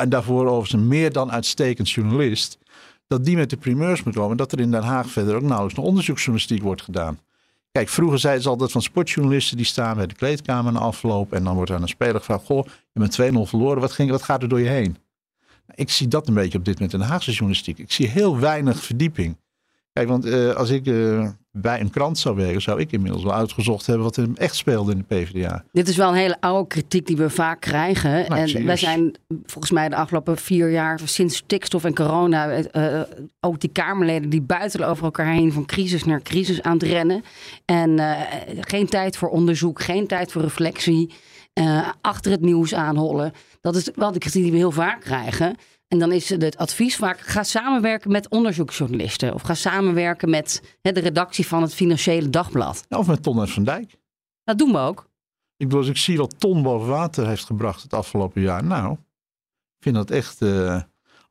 [0.02, 2.58] en, daarvoor overigens een meer dan uitstekend journalist.
[3.08, 4.38] dat die met de primeurs moet komen.
[4.38, 7.20] Dat er in Den Haag verder ook nauwelijks nog onderzoeksjournalistiek wordt gedaan.
[7.72, 11.34] Kijk, vroeger zeiden ze altijd van sportjournalisten die staan bij de kleedkamer na afloop.
[11.34, 13.82] En dan wordt aan een speler gevraagd: Goh, je bent 2-0 verloren.
[13.82, 14.98] Wat, ging, wat gaat er door je heen?
[15.76, 17.78] Ik zie dat een beetje op dit moment in de Haagse journalistiek.
[17.78, 19.38] Ik zie heel weinig verdieping.
[19.94, 23.34] Kijk, want uh, als ik uh, bij een krant zou werken, zou ik inmiddels wel
[23.34, 25.64] uitgezocht hebben wat er echt speelde in de PvdA.
[25.72, 28.12] Dit is wel een hele oude kritiek die we vaak krijgen.
[28.12, 33.02] Nou, en wij zijn volgens mij de afgelopen vier jaar, sinds stikstof en corona, uh,
[33.40, 37.24] ook die Kamerleden die buitelen over elkaar heen van crisis naar crisis aan het rennen.
[37.66, 38.00] En
[38.60, 41.14] geen tijd voor onderzoek, geen tijd voor reflectie,
[42.02, 43.32] achter het nieuws aanhollen.
[43.62, 45.56] Dat is wel de kritiek die we heel vaak krijgen.
[45.88, 49.34] En dan is het advies vaak: ga samenwerken met onderzoeksjournalisten.
[49.34, 52.86] Of ga samenwerken met hè, de redactie van het Financiële Dagblad.
[52.90, 53.96] of met Ton en van Dijk.
[54.44, 55.10] Dat doen we ook.
[55.58, 58.64] Ik bedoel, als ik zie wat Ton boven water heeft gebracht het afgelopen jaar.
[58.64, 58.94] Nou,
[59.78, 60.42] ik vind dat echt.
[60.42, 60.82] Uh,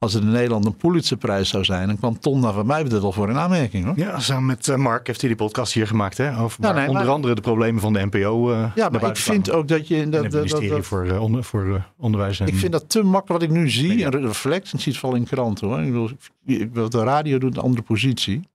[0.04, 3.02] als er in Nederland een Pulitzerprijs zou zijn, dan kwam Ton daar van mij betreft
[3.02, 3.84] wel voor een aanmerking.
[3.84, 3.94] Hoor.
[3.96, 6.16] Ja, samen met uh, Mark heeft hij die podcast hier gemaakt.
[6.16, 6.38] Hè?
[6.38, 8.50] Over ja, nee, onder andere de problemen van de NPO.
[8.50, 10.08] Uh, ja, maar ik vind ook dat je...
[10.08, 12.40] Dat, het ministerie dat, dat, voor, uh, onder, voor onderwijs.
[12.40, 14.04] En, ik vind dat te makkelijk wat ik nu zie.
[14.04, 15.80] En reflect, en zie het vooral in kranten hoor.
[16.44, 18.48] Ik bedoel, de radio doet een andere positie.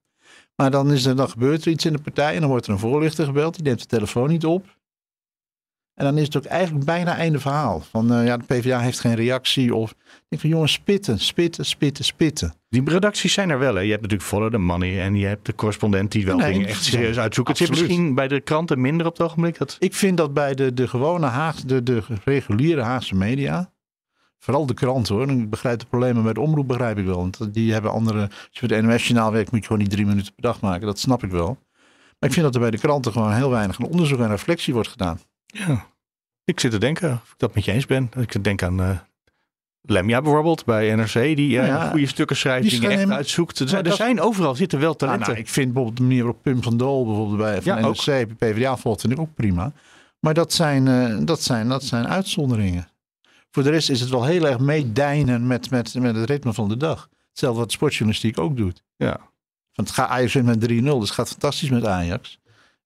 [0.56, 2.72] Maar dan, is er, dan gebeurt er iets in de partij en dan wordt er
[2.72, 3.54] een voorlichter gebeld.
[3.54, 4.66] Die neemt de telefoon niet op.
[6.00, 7.80] En dan is het ook eigenlijk bijna einde verhaal.
[7.80, 9.74] Van uh, ja, de PvdA heeft geen reactie.
[9.74, 12.54] Of ik denk van jongens, spitten, spitten, spitten, spitten.
[12.68, 13.74] Die redacties zijn er wel.
[13.74, 13.80] Hè?
[13.80, 16.84] Je hebt natuurlijk Follow the Money en je hebt de correspondent die wel dingen echt
[16.84, 17.54] serieus uitzoeken.
[17.54, 19.58] Het zit misschien bij de kranten minder op het ogenblik.
[19.58, 19.76] Dat...
[19.78, 23.72] Ik vind dat bij de, de gewone Haagse, de, de reguliere Haagse media,
[24.38, 25.30] vooral de kranten hoor.
[25.30, 27.16] Ik begrijp de problemen met de omroep, begrijp ik wel.
[27.16, 28.20] Want die hebben andere.
[28.20, 30.86] Als je voor de NOS-journaal werkt, moet je gewoon niet drie minuten per dag maken.
[30.86, 31.58] Dat snap ik wel.
[32.18, 34.88] Maar ik vind dat er bij de kranten gewoon heel weinig onderzoek en reflectie wordt
[34.88, 35.20] gedaan.
[35.46, 35.86] Ja,
[36.50, 38.10] ik zit te denken of ik dat met je eens ben.
[38.16, 38.90] Ik denk aan uh,
[39.82, 43.58] Lemja bijvoorbeeld bij NRC, die uh, goede stukken schrijft, die dingen echt uitzoekt.
[43.58, 45.26] Er, zijn, er zijn overal zitten wel talenten.
[45.26, 48.30] Nou, ik vind bijvoorbeeld de manier waarop Pim van Dol bijvoorbeeld bij van ja, NRC,
[48.30, 48.36] ook.
[48.38, 49.72] PvdA volgt, vind ik ook prima.
[50.18, 52.88] Maar dat zijn, uh, dat, zijn, dat zijn uitzonderingen.
[53.50, 56.68] Voor de rest is het wel heel erg meedijnen met, met, met het ritme van
[56.68, 57.08] de dag.
[57.28, 58.82] Hetzelfde wat sportjournalistiek ook doet.
[58.96, 59.20] Ja.
[59.74, 62.39] Want het gaat Ajax met 3-0, dus het gaat fantastisch met Ajax.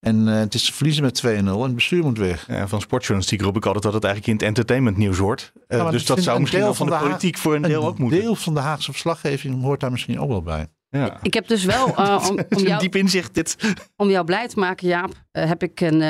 [0.04, 2.46] En uh, het is verliezen met 2-0 en het bestuur moet weg.
[2.48, 5.52] Ja, van sportjournalistiek roep ik altijd dat het eigenlijk in het entertainmentnieuws hoort.
[5.68, 8.18] Uh, dus dat zou misschien wel van de, politiek voor een, deel ook moeten.
[8.18, 10.66] Een deel van de Haagse verslaggeving hoort daar misschien ook wel bij.
[10.90, 11.18] Ja.
[11.22, 13.56] Ik heb dus wel, uh, om, om jou, diep inzicht dit.
[13.96, 16.00] Om jou blij te maken, Jaap, heb ik een...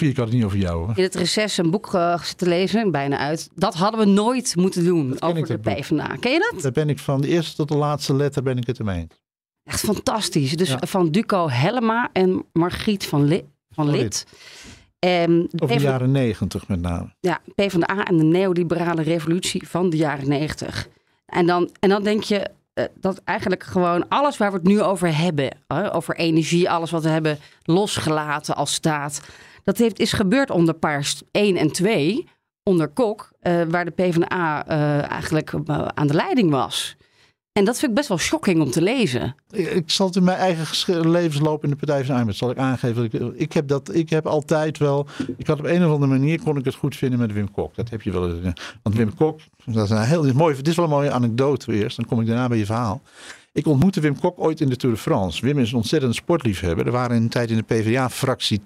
[0.00, 0.86] Ik had het niet over jou.
[0.86, 0.92] Hoor.
[0.94, 1.90] In het reces een boek
[2.36, 3.48] te lezen, bijna uit.
[3.54, 6.16] Dat hadden we nooit moeten doen over de PvdA.
[6.20, 6.62] Ken je dat?
[6.62, 9.23] Daar ben ik van de eerste tot de laatste letter ben ik het ermee eens.
[9.64, 10.56] Echt fantastisch.
[10.56, 14.26] Dus van Duco Hellema en Margriet van Lid van lid.
[14.98, 17.14] Um, Over de jaren negentig met name.
[17.20, 20.88] Ja, PvdA en de neoliberale revolutie van de jaren negentig.
[21.26, 24.82] En dan, en dan denk je uh, dat eigenlijk gewoon alles waar we het nu
[24.82, 29.20] over hebben, uh, over energie, alles wat we hebben losgelaten als staat,
[29.64, 32.28] dat heeft, is gebeurd onder paars 1 en 2,
[32.62, 34.66] onder Kok, uh, waar de PvdA
[35.08, 35.54] eigenlijk
[35.94, 36.96] aan de leiding was.
[37.58, 39.34] En dat vind ik best wel shocking om te lezen.
[39.50, 42.58] Ik zal het in mijn eigen levensloop in de Partij van de Arbeid zal ik
[42.58, 43.04] aangeven.
[43.04, 45.06] Ik, ik, heb dat, ik heb altijd wel.
[45.36, 47.74] Ik had op een of andere manier kon ik het goed vinden met Wim Kok.
[47.74, 48.40] Dat heb je wel.
[48.82, 50.56] Want Wim Kok, dat is een heel mooi.
[50.56, 51.96] Dit is wel een mooie anekdote eerst.
[51.96, 53.02] Dan kom ik daarna bij je verhaal.
[53.52, 55.46] Ik ontmoette Wim Kok ooit in de Tour de France.
[55.46, 56.86] Wim is een ontzettend sportliefhebber.
[56.86, 58.62] Er waren in een tijd in de PvdA-fractie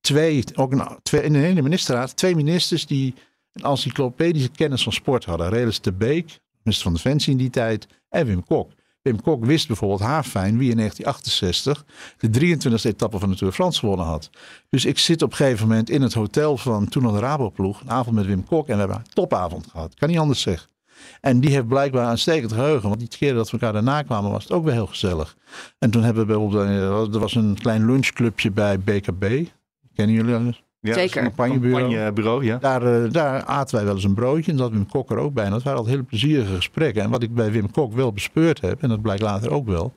[0.00, 3.14] twee, ook een, twee, in de hele ministerraad, twee ministers die
[3.52, 5.48] een encyclopedische kennis van sport hadden.
[5.48, 8.72] Relis de Beek, minister van Defensie in die tijd, en Wim Kok.
[9.02, 11.84] Wim Kok wist bijvoorbeeld haarfijn wie in 1968
[12.18, 14.30] de 23e etappe van de Tour de France gewonnen had.
[14.68, 17.80] Dus ik zit op een gegeven moment in het hotel van toen nog de Raboploeg,
[17.80, 19.94] een avond met Wim Kok en we hebben een topavond gehad.
[19.94, 20.68] Kan niet anders zeggen.
[21.20, 22.88] En die heeft blijkbaar een stekend geheugen.
[22.88, 25.36] Want die keer dat we elkaar daarna kwamen was het ook weer heel gezellig.
[25.78, 29.48] En toen hebben we bijvoorbeeld, eh, er was een klein lunchclubje bij BKB.
[29.94, 30.67] Kennen jullie dat?
[30.88, 31.16] Ja, Zeker.
[31.22, 32.44] Een campagnebureau.
[32.44, 32.56] ja.
[32.58, 34.50] Daar, uh, daar aten wij wel eens een broodje.
[34.50, 35.44] En dat Wim Kok er ook bij.
[35.44, 37.02] En dat waren altijd hele plezierige gesprekken.
[37.02, 39.94] En wat ik bij Wim Kok wel bespeurd heb, en dat blijkt later ook wel,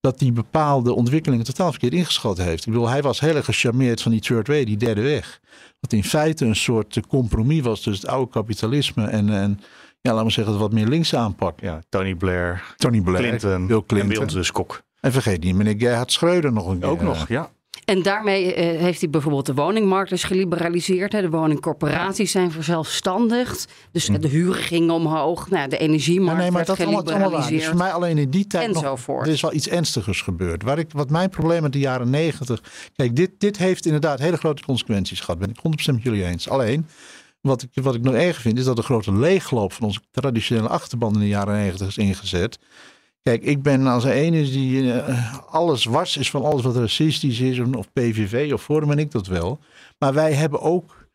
[0.00, 2.66] dat hij bepaalde ontwikkelingen totaal verkeerd ingeschat heeft.
[2.66, 5.40] Ik bedoel, hij was heel erg gecharmeerd van die third way, die derde weg.
[5.80, 9.60] Wat in feite een soort compromis was tussen het oude kapitalisme en, en
[10.00, 11.60] ja, laten we zeggen, het wat meer links aanpak.
[11.60, 14.00] Ja, Tony Blair, Tony Blair Clinton, Bill Clinton.
[14.00, 14.82] en bij ons dus Kok.
[15.00, 16.88] En vergeet niet meneer Gerhard Schreuder nog een keer.
[16.88, 17.50] Ook nog, ja.
[17.84, 21.12] En daarmee uh, heeft hij bijvoorbeeld de woningmarkt dus geliberaliseerd.
[21.12, 21.20] Hè.
[21.20, 23.72] De woningcorporaties zijn verzelfstandigd.
[23.92, 24.18] Dus hm.
[24.18, 25.50] de huren gingen omhoog.
[25.50, 27.60] Nou, de energiemarkt ja, nee, maar dat geliberaliseerd.
[27.60, 29.26] Dus voor mij alleen in die tijd Enzovoort.
[29.26, 30.62] er is wel iets ernstigers gebeurd.
[30.62, 32.62] Waar ik, wat mijn probleem met de jaren negentig...
[32.96, 35.38] Kijk, dit, dit heeft inderdaad hele grote consequenties gehad.
[35.38, 36.48] Ben ik 100% met jullie eens.
[36.48, 36.86] Alleen...
[37.40, 40.68] Wat ik, wat ik nog erger vind, is dat de grote leegloop van onze traditionele
[40.68, 42.58] achterban in de jaren negentig is ingezet.
[43.24, 47.40] Kijk, ik ben als een is die uh, alles was is van alles wat racistisch
[47.40, 49.58] is, of PVV of Forum en ik dat wel.
[49.98, 51.08] Maar wij hebben ook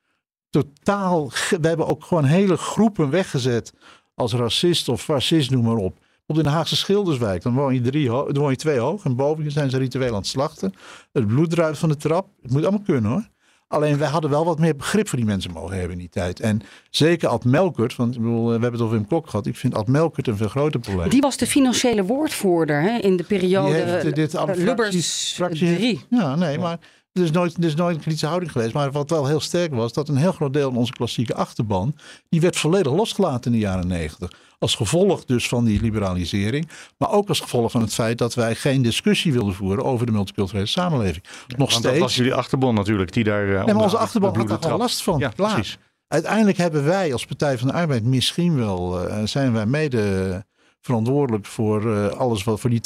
[0.49, 1.29] totaal,
[1.61, 3.73] we hebben ook gewoon hele groepen weggezet
[4.15, 5.97] als racist of fascist, noem maar op.
[6.25, 9.51] Op de Haagse Schilderswijk, dan woon je, drie, dan woon je twee hoog en boven
[9.51, 10.73] zijn ze ritueel aan het slachten.
[11.11, 12.27] Het bloed druipt van de trap.
[12.41, 13.27] Het moet allemaal kunnen hoor.
[13.69, 16.39] Alleen wij hadden wel wat meer begrip voor die mensen mogen hebben in die tijd.
[16.39, 19.45] En zeker Ad Melkert, want ik bedoel, we hebben het over Wim Kok gehad.
[19.45, 21.10] Ik vind Ad Melkert een veel groter probleem.
[21.10, 26.36] Die was de financiële woordvoerder hè, in de periode heeft, dit, uh, Lubbers fractie, Ja,
[26.36, 26.79] nee, maar
[27.13, 28.73] er is, nooit, er is nooit een kritische houding geweest.
[28.73, 31.95] Maar wat wel heel sterk was, dat een heel groot deel van onze klassieke achterban,
[32.29, 34.31] die werd volledig losgelaten in de jaren negentig.
[34.59, 36.69] Als gevolg dus van die liberalisering.
[36.97, 40.11] Maar ook als gevolg van het feit dat wij geen discussie wilden voeren over de
[40.11, 41.23] multiculturele samenleving.
[41.57, 41.83] Nog steeds.
[41.85, 43.47] Dat was jullie achterban natuurlijk, die daar.
[43.47, 45.19] Uh, nee, maar onze achterban had daar al last van.
[45.19, 45.77] Ja, precies.
[46.07, 50.45] Uiteindelijk hebben wij als Partij van de Arbeid misschien wel, uh, zijn wij mede
[50.81, 52.81] verantwoordelijk voor uh, alles wat voor die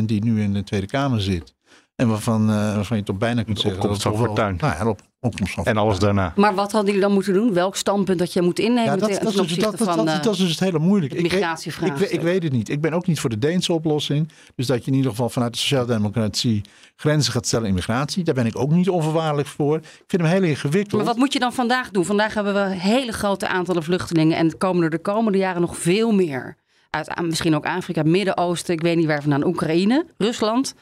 [0.00, 1.54] 20% die nu in de Tweede Kamer zit.
[2.00, 3.80] En waarvan, uh, waarvan je toch bijna kunt zeggen...
[3.80, 4.56] Opkomst van Fortuin.
[4.60, 6.32] Nou ja, op, opkomst van En alles daarna.
[6.36, 7.52] Maar wat hadden jullie dan moeten doen?
[7.52, 8.84] Welk standpunt dat je moet innemen?
[8.84, 9.20] Ja, dat, dat, is,
[9.56, 11.22] dat, van, dat, dat, is dus het hele moeilijke.
[11.22, 11.90] Migratievraag.
[11.90, 12.68] Ik, ik, ik, weet het niet.
[12.68, 14.28] Ik ben ook niet voor de Deense oplossing.
[14.54, 16.62] Dus dat je in ieder geval vanuit de sociaaldemocratie
[16.96, 18.24] grenzen gaat stellen in migratie.
[18.24, 19.76] Daar ben ik ook niet onvoorwaardelijk voor.
[19.76, 20.96] Ik vind hem heel ingewikkeld.
[20.96, 22.04] Maar wat moet je dan vandaag doen?
[22.04, 24.36] Vandaag hebben we hele grote aantallen vluchtelingen.
[24.36, 26.56] En komen er de komende jaren nog veel meer.
[26.90, 28.74] Uit misschien ook Afrika, Midden-Oosten.
[28.74, 29.46] Ik weet niet waar vandaan.
[29.46, 30.74] Oekraïne, Rusland.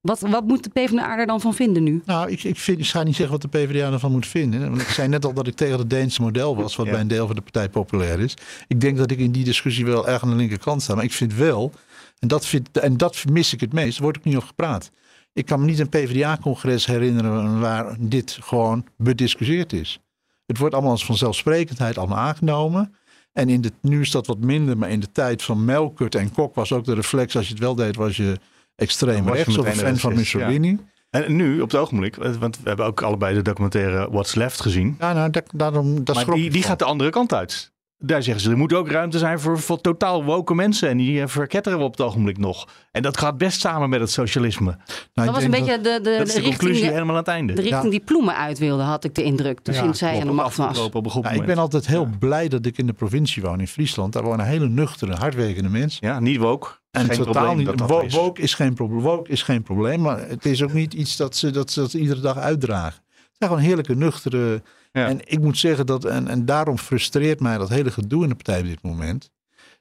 [0.00, 2.02] Wat, wat moet de PvdA er dan van vinden nu?
[2.04, 4.68] Nou, ik, ik, vind, ik ga niet zeggen wat de PvdA ervan moet vinden.
[4.68, 7.08] Want ik zei net al dat ik tegen het Deense model was, wat bij een
[7.08, 8.34] deel van de partij populair is.
[8.68, 10.94] Ik denk dat ik in die discussie wel erg aan de linkerkant sta.
[10.94, 11.72] Maar ik vind wel,
[12.18, 14.90] en dat, vind, en dat mis ik het meest, er wordt ook niet over gepraat.
[15.32, 20.00] Ik kan me niet een PvdA-congres herinneren waar dit gewoon bediscussieerd is.
[20.46, 22.94] Het wordt allemaal als vanzelfsprekendheid allemaal aangenomen.
[23.32, 26.32] En in de, nu is dat wat minder, maar in de tijd van Melkert en
[26.32, 28.38] Kok was ook de reflex, als je het wel deed, was je
[28.80, 30.78] extreem rechts of een fan van Mussolini.
[31.10, 34.96] En nu, op het ogenblik, want we hebben ook allebei de documentaire What's Left gezien.
[34.98, 37.72] Ja, nou, dat, daarom, dat maar die, die gaat de andere kant uit.
[38.02, 40.88] Daar zeggen ze, er moet ook ruimte zijn voor, voor totaal woke mensen.
[40.88, 42.68] En die eh, verketteren we op het ogenblik nog.
[42.92, 44.76] En dat gaat best samen met het socialisme.
[45.14, 47.52] Nou, dat was een beetje de, de, dat is de, conclusie helemaal aan het einde.
[47.52, 49.64] De richting die Ploemen uit wilde, had ik de indruk.
[49.64, 50.88] Dus ja, zij en de macht was.
[51.22, 54.12] Ja, ik ben altijd heel blij dat ik in de provincie woon, in Friesland.
[54.12, 56.06] Daar wonen hele nuchtere, hardwerkende mensen.
[56.06, 56.68] Ja, niet woke.
[56.90, 57.78] En geen totaal niet.
[57.78, 58.14] Dat is.
[58.14, 59.00] Woke, is geen probleem.
[59.00, 60.00] woke is geen probleem.
[60.00, 63.02] Maar het is ook niet iets dat ze, dat ze dat iedere dag uitdragen.
[63.08, 64.62] Het zijn gewoon heerlijke, nuchtere.
[64.92, 68.34] En ik moet zeggen dat, en, en daarom frustreert mij dat hele gedoe in de
[68.34, 69.30] partij op dit moment.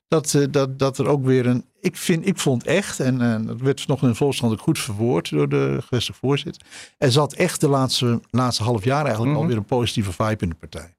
[0.08, 1.66] Dat, uh, dat, dat er ook weer een.
[1.80, 4.80] Ik, vind, ik vond echt, en, en dat werd nog in de Volkskrant ook goed
[4.80, 6.62] verwoord door de gevestigde voorzitter.
[6.98, 10.50] Er zat echt de laatste, laatste half jaar eigenlijk mm alweer een positieve vibe in
[10.50, 10.94] de partij.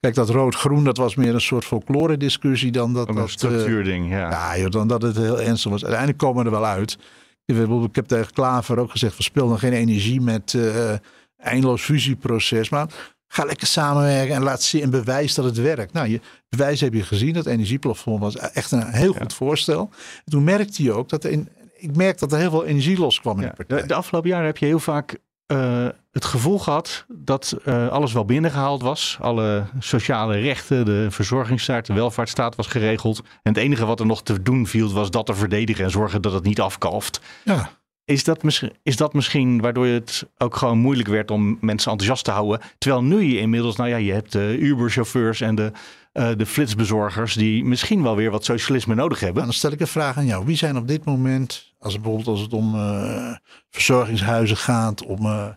[0.00, 3.08] Kijk, dat rood-groen, dat was meer een soort folklore discussie dan dat...
[3.08, 4.30] Een dat, structuurding, ja.
[4.30, 5.82] Ja, joh, dan dat het heel ernstig was.
[5.82, 6.98] Uiteindelijk komen we er wel uit.
[7.44, 10.92] Ik heb tegen Klaver ook gezegd, verspil dan geen energie met uh,
[11.36, 12.68] eindeloos fusieproces.
[12.68, 15.92] Maar ga lekker samenwerken en laat zien en bewijs dat het werkt.
[15.92, 17.32] Nou, je, bewijs heb je gezien.
[17.32, 19.90] Dat energieplafond was echt een heel goed voorstel.
[20.24, 22.98] En toen merkte je ook dat er in, ik merk dat er heel veel energie
[22.98, 23.80] loskwam in de partij.
[23.80, 25.18] De, de afgelopen jaren heb je heel vaak
[25.52, 29.18] uh, het gevoel gehad dat uh, alles wel binnengehaald was.
[29.20, 33.18] Alle sociale rechten, de verzorgingsstaat, de welvaartsstaat was geregeld.
[33.18, 36.22] En het enige wat er nog te doen viel was dat te verdedigen en zorgen
[36.22, 37.20] dat het niet afkalft.
[37.44, 37.70] Ja.
[38.04, 42.24] Is dat, misschien, is dat misschien waardoor het ook gewoon moeilijk werd om mensen enthousiast
[42.24, 42.60] te houden?
[42.78, 45.72] Terwijl nu je inmiddels, nou ja, je hebt de Uber-chauffeurs en de,
[46.12, 49.36] uh, de flitsbezorgers die misschien wel weer wat socialisme nodig hebben.
[49.36, 50.44] Nou, dan stel ik een vraag aan jou.
[50.44, 53.34] Wie zijn op dit moment als bijvoorbeeld als het om uh,
[53.70, 55.26] verzorgingshuizen gaat, om.
[55.26, 55.48] Uh,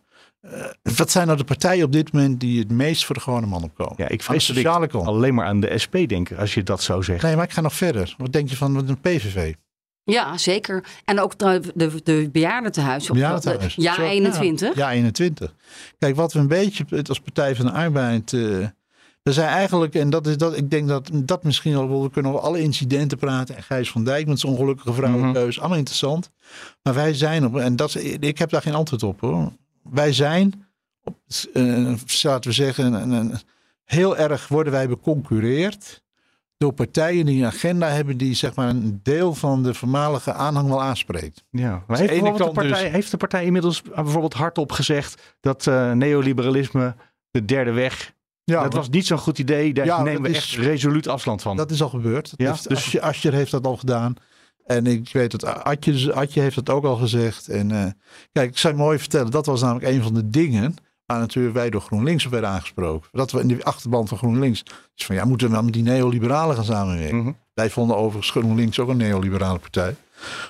[0.97, 3.63] wat zijn nou de partijen op dit moment die het meest voor de gewone man
[3.63, 3.95] opkomen?
[3.97, 7.01] Ja, ik vrees dat ik alleen maar aan de SP denk, als je dat zo
[7.01, 7.23] zegt.
[7.23, 8.15] Nee, maar ik ga nog verder.
[8.17, 9.53] Wat denk je van een PVV?
[10.13, 10.83] Ja, zeker.
[11.05, 13.09] En ook de, de, de bejaardentehuis.
[13.09, 13.75] Bejaardentehuis.
[13.75, 14.75] Ja, 21.
[14.75, 15.53] Ja, 21.
[15.99, 18.33] Kijk, wat we een beetje als Partij van de Arbeid
[19.27, 22.31] er zijn eigenlijk, en dat is dat, ik denk dat dat misschien al, we kunnen
[22.31, 23.55] over alle incidenten praten.
[23.55, 26.29] En Gijs van Dijk met zijn ongelukkige vrouwenkeus, mm allemaal interessant.
[26.83, 29.51] Maar wij zijn op, en dat, ik heb daar geen antwoord op hoor.
[29.83, 30.67] Wij zijn,
[31.03, 31.17] op,
[31.53, 33.33] uh, laten we zeggen, een, een,
[33.83, 36.03] heel erg worden wij beconcureerd
[36.57, 40.67] door partijen die een agenda hebben die zeg maar een deel van de voormalige aanhang
[40.67, 41.43] wel aanspreekt.
[41.49, 45.65] Ja, maar dus heeft, de partij, dus, heeft de partij inmiddels bijvoorbeeld hardop gezegd dat
[45.65, 46.95] uh, neoliberalisme
[47.31, 48.15] de derde weg
[48.51, 49.73] ja, dat was niet zo'n goed idee.
[49.73, 51.57] Daar nemen we echt resoluut afstand van.
[51.57, 52.33] Dat is al gebeurd.
[52.37, 52.51] ja?
[52.51, 54.15] Heeft, dus Ascher heeft dat al gedaan.
[54.65, 57.47] En ik weet dat Adje, Adje heeft dat ook al gezegd.
[57.47, 57.85] En uh,
[58.31, 59.31] kijk, ik zou je mooi vertellen.
[59.31, 60.75] Dat was namelijk een van de dingen
[61.07, 63.09] waar natuurlijk wij door GroenLinks op werden aangesproken.
[63.11, 64.63] Dat we in de achterband van GroenLinks.
[64.95, 67.17] Dus van ja, moeten we wel met die neoliberalen gaan samenwerken.
[67.17, 67.31] Mhm.
[67.53, 69.95] Wij vonden overigens GroenLinks ook een neoliberale partij.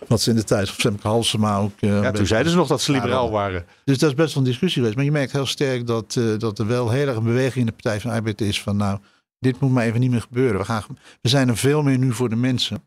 [0.07, 1.71] Wat ze in de tijd van Femke Halsema ook...
[1.79, 3.65] Uh, ja, toen zeiden ze nog dat ze liberaal waren.
[3.83, 4.95] Dus dat is best wel een discussie geweest.
[4.95, 7.65] Maar je merkt heel sterk dat, uh, dat er wel heel erg een beweging in
[7.65, 8.99] de Partij van de Arbeid is van nou,
[9.39, 10.59] dit moet maar even niet meer gebeuren.
[10.59, 10.83] We, gaan,
[11.21, 12.83] we zijn er veel meer nu voor de mensen.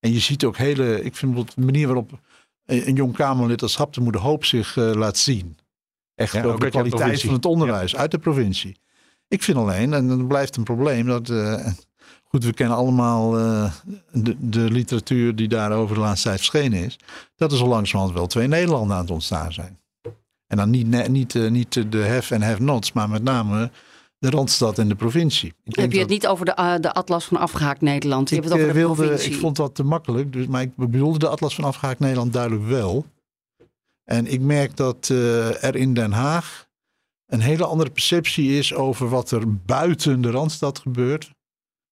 [0.00, 2.18] En je ziet ook hele, ik vind de manier waarop
[2.66, 5.58] een jong Kamerlid als Haptemoede Hoop zich uh, laat zien.
[6.20, 8.76] Echt ja, over de kwaliteit van het onderwijs uit de provincie.
[9.28, 11.28] Ik vind alleen, en dan blijft een probleem, dat
[12.30, 13.72] Goed, we kennen allemaal uh,
[14.12, 16.98] de, de, literatuur die daarover de laatste tijd verschenen is.
[17.36, 19.78] Dat er zo langzamerhand wel twee Nederlanden aan het ontstaan zijn.
[20.46, 23.70] En dan niet, niet, uh, niet de have en have-nots, maar met name
[24.18, 25.54] de Randstad en de provincie.
[25.64, 28.28] Ik Heb je het niet over de, uh, de Atlas van Afgehaakt Nederland?
[28.28, 29.32] Je ik, hebt het over de wilde, provincie.
[29.32, 32.66] ik vond dat te makkelijk, dus, maar ik bedoelde de Atlas van Afgehaakt Nederland duidelijk
[32.66, 33.06] wel.
[34.04, 36.68] En ik merk dat er in Den Haag
[37.26, 41.30] een hele andere perceptie is over wat er buiten de Randstad gebeurt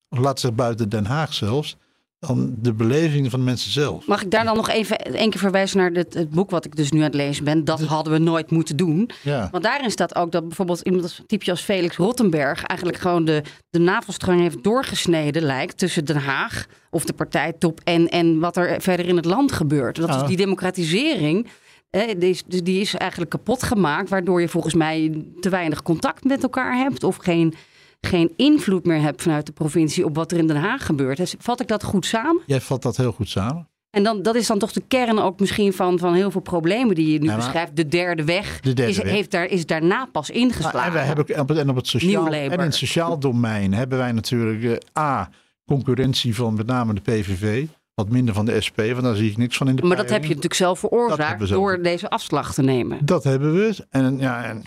[0.08, 1.76] of laat zich buiten Den Haag zelfs,
[2.18, 4.06] dan de beleving van de mensen zelf.
[4.06, 6.76] Mag ik daar dan nog even één keer verwijzen naar het, het, boek wat ik
[6.76, 7.64] dus nu aan het lezen ben?
[7.64, 9.10] Dat hadden we nooit moeten doen.
[9.22, 9.48] Ja.
[9.50, 13.42] Want daarin staat ook dat bijvoorbeeld iemand als typje als Felix Rottenberg eigenlijk gewoon de,
[13.70, 18.80] de navelstreng heeft doorgesneden lijkt tussen Den Haag of de partijtop en, en wat er
[18.80, 19.96] verder in het land gebeurt.
[19.96, 21.46] Dat is die democratisering.
[21.90, 26.42] Die, is, die is eigenlijk kapot gemaakt, waardoor je volgens mij te weinig contact met
[26.42, 27.54] elkaar hebt of geen
[28.00, 31.34] geen invloed meer hebt vanuit de provincie op wat er in Den Haag gebeurt.
[31.38, 32.42] Vat ik dat goed samen?
[32.46, 33.68] Jij vat dat heel goed samen.
[33.90, 36.94] En dan, dat is dan toch de kern ook misschien van, van heel veel problemen
[36.94, 37.76] die je nu beschrijft.
[37.76, 39.10] De derde weg, de derde is, weg.
[39.10, 40.82] Heeft daar, is daarna pas ingeslagen.
[40.82, 44.62] en, wij hebben, en op het sociaal, en in het sociaal domein hebben wij natuurlijk
[44.62, 45.30] uh, A,
[45.66, 47.66] concurrentie van met name de PVV.
[47.98, 50.10] Wat minder van de SP, want daar zie ik niks van in de Maar dat
[50.10, 53.06] heb je natuurlijk zelf veroorzaakt door deze afslag te nemen.
[53.06, 53.86] Dat hebben we.
[53.90, 54.64] En, ja, en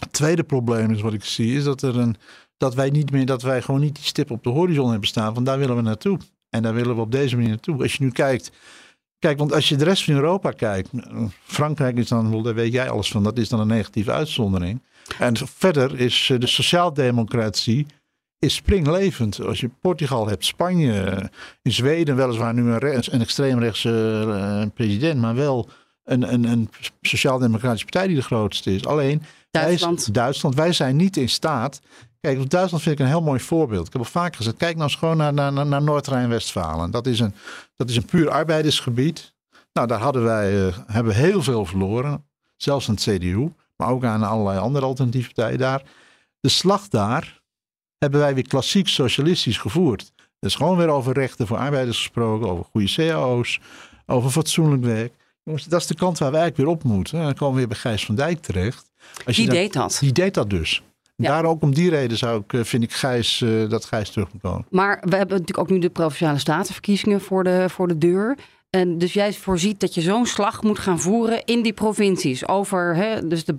[0.00, 2.16] het tweede probleem is wat ik zie, is dat, er een,
[2.56, 5.34] dat wij niet meer, dat wij gewoon niet die stip op de horizon hebben staan.
[5.34, 6.18] Van daar willen we naartoe.
[6.50, 7.82] En daar willen we op deze manier naartoe.
[7.82, 8.50] Als je nu kijkt,
[9.18, 10.90] kijk, want als je de rest van Europa kijkt,
[11.42, 14.82] Frankrijk is dan, daar weet jij alles van, dat is dan een negatieve uitzondering.
[15.18, 17.86] En verder is eh, de sociaaldemocratie
[18.38, 19.40] is springlevend.
[19.44, 21.30] Als je Portugal hebt, Spanje,
[21.62, 25.68] in Zweden weliswaar nu een, een extreemrechtse uh, president, maar wel
[26.04, 26.68] een, een, een
[27.00, 28.86] sociaal-democratische partij die de grootste is.
[28.86, 30.04] Alleen Duitsland.
[30.04, 31.80] Wij, Duitsland, wij zijn niet in staat.
[32.20, 33.86] Kijk, Duitsland vind ik een heel mooi voorbeeld.
[33.86, 36.90] Ik heb al vaak gezegd, kijk nou eens gewoon naar, naar, naar Noord-Rijn-Westfalen.
[36.90, 37.34] Dat, is een,
[37.76, 39.34] dat is een puur arbeidersgebied.
[39.72, 42.24] Nou, daar hadden wij, uh, hebben heel veel verloren.
[42.56, 45.82] Zelfs aan het CDU, maar ook aan allerlei andere alternatieve partijen daar.
[46.40, 47.37] De slag daar
[47.98, 50.12] hebben wij weer klassiek socialistisch gevoerd.
[50.40, 53.60] Dus gewoon weer over rechten voor arbeiders gesproken, over goede cao's,
[54.06, 55.12] over fatsoenlijk werk.
[55.42, 57.18] Jongens, dat is de kant waar we eigenlijk weer op moeten.
[57.18, 58.90] En dan komen we weer bij Gijs van Dijk terecht.
[59.26, 59.96] Als die deed dat.
[60.00, 60.82] Die deed dat dus.
[61.16, 64.32] Daar ook om die reden zou ik, eh, vind ik Gijs, uh, dat Gijs terug
[64.32, 64.66] moet komen.
[64.70, 68.36] Maar we hebben natuurlijk ook nu de provinciale statenverkiezingen voor de, voor de deur.
[68.70, 72.48] En dus jij voorziet dat je zo'n slag moet gaan voeren in die provincies.
[72.48, 73.54] Over hè, dus de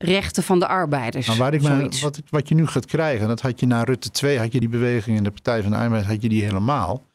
[0.00, 1.26] basisrechten van de arbeiders.
[1.26, 4.10] Nou, waar ik me, wat, wat je nu gaat krijgen, dat had je na Rutte
[4.10, 7.06] 2, had je die beweging in de Partij van de Arbeid, had je die helemaal.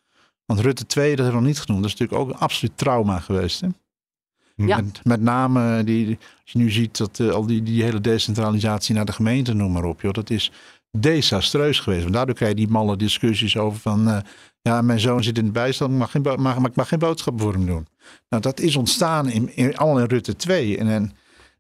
[0.46, 2.78] Want Rutte 2, dat hebben we nog niet genoemd, dat is natuurlijk ook een absoluut
[2.78, 3.62] trauma geweest.
[3.62, 3.68] Hè?
[4.56, 4.76] Ja.
[4.76, 6.08] Met, met name, die,
[6.44, 9.72] als je nu ziet dat uh, al die, die hele decentralisatie naar de gemeente, noem
[9.72, 10.52] maar op, joh, dat is
[10.92, 12.02] desastreus geweest.
[12.02, 14.18] Want daardoor krijg je die malle discussies over van, uh,
[14.62, 17.44] ja, mijn zoon zit in de bijstand, ik mag geen, mag, mag, mag geen boodschappen
[17.44, 17.88] voor hem doen.
[18.30, 20.78] Nou, dat is ontstaan in, in, allemaal in Rutte 2.
[20.78, 21.12] En, en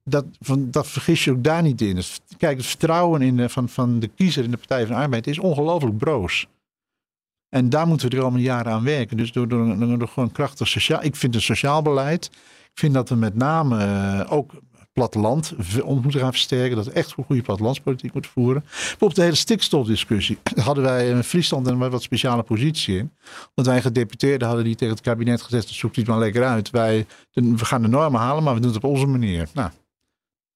[0.09, 2.01] dat, van, dat vergis je ook daar niet in.
[2.37, 5.27] Kijk, het vertrouwen in de, van, van de kiezer in de Partij van de Arbeid
[5.27, 6.47] is ongelooflijk broos.
[7.49, 9.17] En daar moeten we er al jaren aan werken.
[9.17, 11.03] Dus door, door, gewoon krachtig sociaal.
[11.03, 12.29] Ik vind een sociaal beleid
[12.75, 14.51] ik vind dat we met name uh, ook
[14.93, 15.53] platteland
[15.85, 16.75] moeten gaan versterken.
[16.75, 18.65] Dat we echt een goede plattelandspolitiek moeten voeren.
[18.99, 20.37] Op de hele stikstofdiscussie
[20.67, 23.11] hadden wij in Friesland een wat speciale positie in.
[23.53, 26.69] Want wij gedeputeerden hadden die tegen het kabinet gezegd, zoek het maar lekker uit.
[26.69, 29.47] Wij, we gaan de normen halen, maar we doen het op onze manier.
[29.53, 29.69] Nou,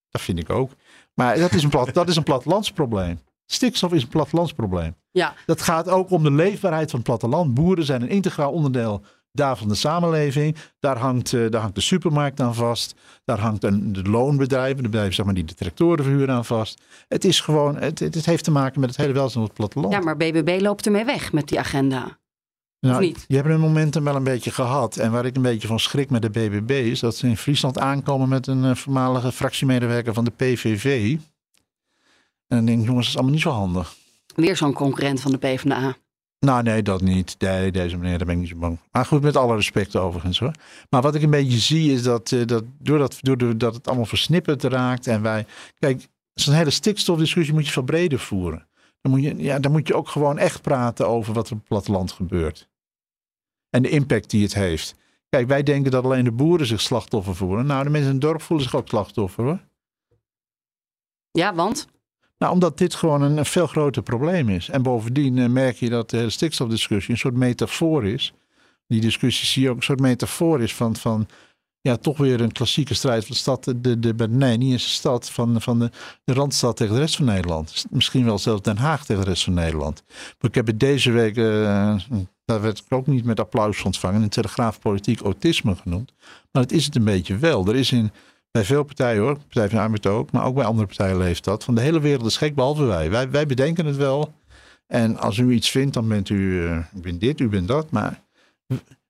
[0.09, 0.71] dat vind ik ook.
[1.13, 3.19] Maar dat is een, plat, dat is een plattelandsprobleem.
[3.45, 4.95] Stikstof is een plattelandsprobleem.
[5.11, 5.33] Ja.
[5.45, 7.53] Dat gaat ook om de leefbaarheid van het platteland.
[7.53, 10.55] Boeren zijn een integraal onderdeel daar van de samenleving.
[10.79, 12.95] Daar hangt, uh, daar hangt de supermarkt aan vast.
[13.23, 16.81] Daar hangt een, de loonbedrijven, de bedrijven zeg maar, die de tractoren verhuren aan vast.
[17.07, 19.93] Het is gewoon, het, het, heeft te maken met het hele welzijn op het platteland.
[19.93, 22.17] Ja, maar BBB loopt ermee weg met die agenda.
[22.79, 23.25] Nou, niet?
[23.27, 24.97] Je hebt een momentum wel een beetje gehad.
[24.97, 27.79] En waar ik een beetje van schrik met de BBB is dat ze in Friesland
[27.79, 31.17] aankomen met een uh, voormalige fractiemedewerker van de PVV.
[32.47, 33.95] En dan denk ik, jongens, dat is allemaal niet zo handig.
[34.35, 35.95] Weer zo'n concurrent van de PvdA.
[36.39, 37.35] Nou, nee, dat niet.
[37.39, 38.79] Nee, deze meneer, daar ben ik niet zo bang.
[38.91, 40.53] Maar goed, met alle respect overigens hoor.
[40.89, 44.63] Maar wat ik een beetje zie is dat, uh, dat doordat, doordat het allemaal versnipperd
[44.63, 45.45] raakt en wij.
[45.79, 48.67] Kijk, zo'n hele stikstofdiscussie moet je veel breder voeren.
[49.01, 51.59] Dan moet, je, ja, dan moet je ook gewoon echt praten over wat er op
[51.59, 52.68] het platteland gebeurt.
[53.69, 54.95] En de impact die het heeft.
[55.29, 57.65] Kijk, wij denken dat alleen de boeren zich slachtoffer voelen.
[57.65, 59.59] Nou, de mensen in het dorp voelen zich ook slachtoffer hoor.
[61.31, 61.87] Ja, want?
[62.37, 64.69] Nou, omdat dit gewoon een, veel groter probleem is.
[64.69, 68.33] En bovendien eh, merk je dat de hele stikstofdiscussie een soort metafoor is.
[68.87, 71.27] Die discussie zie je ook een soort metafoor is van, van
[71.81, 73.63] ja, toch weer een klassieke strijd van de stad.
[73.63, 75.91] De, de, nee, niet eens de stad van, van de,
[76.23, 77.85] de Randstad tegen de rest van Nederland.
[77.89, 80.03] Misschien wel zelfs Den Haag tegen de rest van Nederland.
[80.07, 81.99] Maar ik heb het deze week, uh,
[82.49, 86.13] daar werd ik ook niet met applaus ontvangen, in Telegraaf Politiek autisme genoemd.
[86.51, 87.67] Maar het is het een beetje wel.
[87.67, 88.11] Er is in,
[88.51, 91.43] bij veel partijen hoor, Partij van de Arbeid ook, maar ook bij andere partijen leeft
[91.43, 91.63] dat.
[91.63, 93.09] Van de hele wereld is gek, behalve wij.
[93.09, 94.33] Wij, wij bedenken het wel.
[94.87, 97.91] En als u iets vindt, dan bent u, uh, u bent dit, u bent dat.
[97.91, 98.21] Maar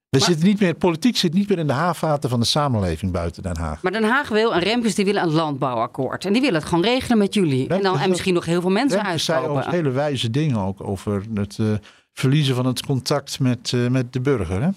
[0.09, 3.43] we zitten niet meer, politiek zit niet meer in de haarvaten van de samenleving buiten
[3.43, 3.81] Den Haag.
[3.81, 6.25] Maar Den Haag wil, en Remkes die willen een landbouwakkoord.
[6.25, 7.67] En die willen het gewoon regelen met jullie.
[7.67, 10.87] en, dan, en misschien nog heel veel mensen Remkes zei ook hele wijze dingen ook
[10.87, 11.73] over het uh,
[12.13, 14.61] verliezen van het contact met, uh, met de burger.
[14.61, 14.69] Hè?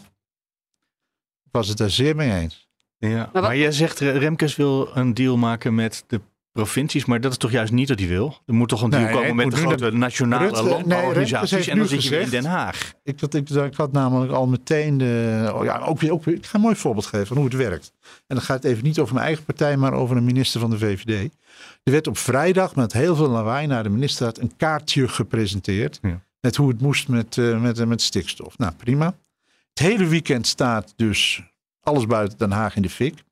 [1.44, 2.70] Ik was het daar zeer mee eens.
[2.98, 6.20] Ja, maar, maar jij zegt Remkes wil een deal maken met de
[6.52, 8.36] provincies, maar dat is toch juist niet wat hij wil?
[8.46, 12.04] Er moet toch een deal komen met de grote nationale Rutte, landbouworganisaties en dan zit
[12.04, 12.92] je in Den Haag.
[13.02, 15.50] Ik, dat, ik, ik had namelijk al meteen de...
[15.54, 17.54] Oh ja, ook weer, ook weer, ik ga een mooi voorbeeld geven van hoe het
[17.54, 17.92] werkt.
[18.02, 20.70] En dan gaat het even niet over mijn eigen partij, maar over een minister van
[20.70, 21.30] de VVD.
[21.82, 26.00] Er werd op vrijdag met heel veel lawaai naar de ministerraad een kaartje gepresenteerd.
[26.42, 28.58] Met hoe het moest met, uh, met, met stikstof.
[28.58, 29.14] Nou, prima.
[29.68, 31.42] Het hele weekend staat dus
[31.80, 33.24] alles buiten Den Haag in de fik.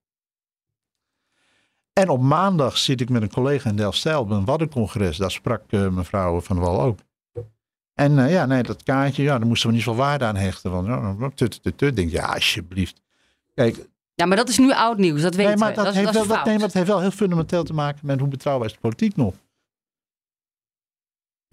[1.92, 5.16] En op maandag zit ik met een collega in Delfzijl op een Waddencongres.
[5.16, 6.98] Daar sprak uh, mevrouw Van Wal ook.
[7.94, 10.70] En uh, ja, nee, dat kaartje, ja, daar moesten we niet zoveel waarde aan hechten.
[10.70, 13.00] Want uh, tut, tut, tut, denk ja, alsjeblieft.
[13.54, 16.12] Kijk, ja, maar dat is nu oud nieuws, dat weten nee, maar Dat, dat, heeft,
[16.12, 18.72] wel, dat, nee, maar dat heeft wel heel fundamenteel te maken met hoe betrouwbaar is
[18.72, 19.34] de politiek nog.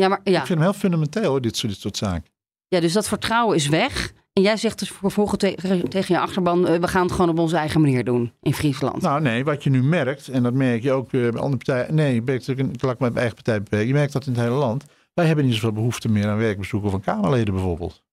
[0.01, 0.39] Ja, maar, ja.
[0.39, 2.31] Ik vind hem heel fundamenteel, hoor, dit, soort, dit soort zaken.
[2.67, 4.13] Ja, dus dat vertrouwen is weg.
[4.33, 7.39] En jij zegt dus vervolgens tegen, tegen je achterban, uh, we gaan het gewoon op
[7.39, 9.01] onze eigen manier doen in Friesland.
[9.01, 11.95] Nou nee, wat je nu merkt, en dat merk je ook uh, bij andere partijen.
[11.95, 13.88] Nee, ik, laat mijn eigen partij beperken.
[13.88, 14.86] Je merkt dat in het hele land.
[15.13, 18.03] Wij hebben niet zoveel behoefte meer aan werkbezoeken van Kamerleden bijvoorbeeld.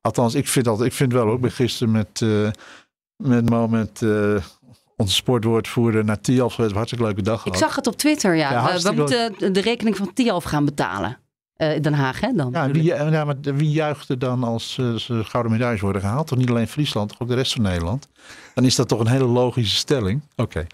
[0.00, 1.34] Althans, ik vind, altijd, ik vind wel ook.
[1.34, 2.50] Ik ben gisteren met, uh,
[3.16, 4.02] met, met
[5.00, 6.74] onze sportwoordvoerder naar Tialf geweest.
[6.74, 8.50] Hartstikke leuke dag Ik zag het op Twitter, ja.
[8.50, 11.18] ja we, we moeten de rekening van Tialf gaan betalen.
[11.56, 12.32] Uh, Den Haag, hè?
[12.32, 16.02] Dan, ja, wie, ja, maar wie juicht er dan als uh, ze gouden medailles worden
[16.02, 16.26] gehaald?
[16.26, 18.08] Toch niet alleen Friesland, toch ook de rest van Nederland?
[18.54, 20.20] Dan is dat toch een hele logische stelling.
[20.36, 20.66] Oké.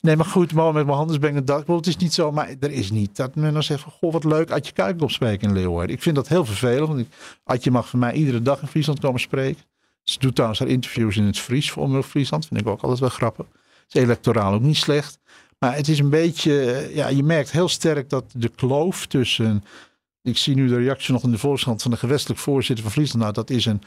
[0.00, 1.66] Nee, maar goed, maar met mijn handen brengen dat.
[1.66, 4.50] Het is niet zo, maar er is niet dat men dan zegt: Goh, wat leuk,
[4.50, 5.96] Adje Kuiken opspreken in Leeuwarden.
[5.96, 6.88] Ik vind dat heel vervelend.
[6.88, 7.06] Want
[7.44, 9.62] Adje mag van mij iedere dag in Friesland komen spreken.
[10.02, 12.46] Ze doet trouwens haar interviews in het Fries voor Omroep Friesland.
[12.46, 13.46] Vind ik ook altijd wel grappig.
[13.92, 15.18] Is electoraal ook niet slecht.
[15.58, 19.64] Maar het is een beetje, ja, je merkt heel sterk dat de kloof tussen
[20.22, 23.22] ik zie nu de reactie nog in de Volkskrant van de gewestelijk voorzitter van Friesland.
[23.22, 23.82] Nou, dat is een,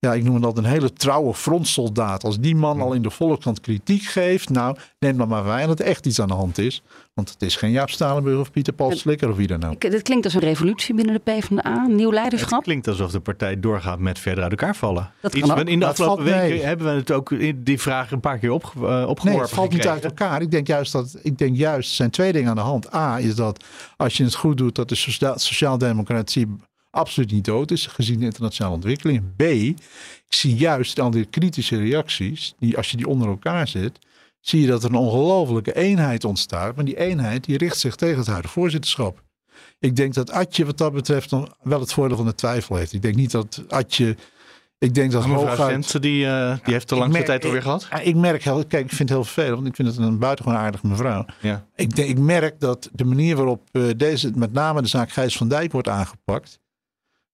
[0.00, 2.24] ja, ik noem dat een hele trouwe frontsoldaat.
[2.24, 5.80] Als die man al in de Volkskrant kritiek geeft, nou, neem dan maar wij dat
[5.80, 6.82] er echt iets aan de hand is.
[7.14, 9.80] Want het is geen Jaap Stalenburg of Pieter Paul Slikker of wie dan ook.
[9.80, 12.50] Dit klinkt als een revolutie binnen de PvdA, nieuw leiderschap.
[12.50, 15.10] Het klinkt alsof de partij doorgaat met verder uit elkaar vallen.
[15.20, 18.50] Dat Iets, in de afgelopen weken hebben we het ook die vraag een paar keer
[18.50, 20.42] op, uh, opgeworpen Nee, het valt niet uit elkaar.
[20.42, 22.94] Ik denk juist dat, ik denk juist, er zijn twee dingen aan de hand.
[22.94, 23.64] A is dat
[23.96, 24.94] als je het goed doet, dat de
[25.34, 26.46] sociaaldemocratie
[26.90, 29.22] absoluut niet dood is, gezien de internationale ontwikkeling.
[29.36, 29.76] B, ik
[30.28, 33.98] zie juist al die kritische reacties, die als je die onder elkaar zet,
[34.40, 36.76] zie je dat er een ongelofelijke eenheid ontstaat.
[36.76, 39.22] Maar die eenheid die richt zich tegen het huidige voorzitterschap.
[39.78, 42.92] Ik denk dat Atje wat dat betreft dan wel het voordeel van de twijfel heeft.
[42.92, 44.16] Ik denk niet dat Atje...
[44.78, 46.02] Ik denk dat hooguit...
[46.02, 47.88] die, uh, die heeft de langste tijd alweer gehad?
[48.02, 50.58] Ik, merk, heel, kijk, ik vind het heel veel, want ik vind het een buitengewoon
[50.58, 51.24] aardige mevrouw.
[51.40, 51.66] Ja.
[51.74, 55.36] Ik, denk, ik merk dat de manier waarop uh, deze, met name de zaak Gijs
[55.36, 56.59] van Dijk wordt aangepakt,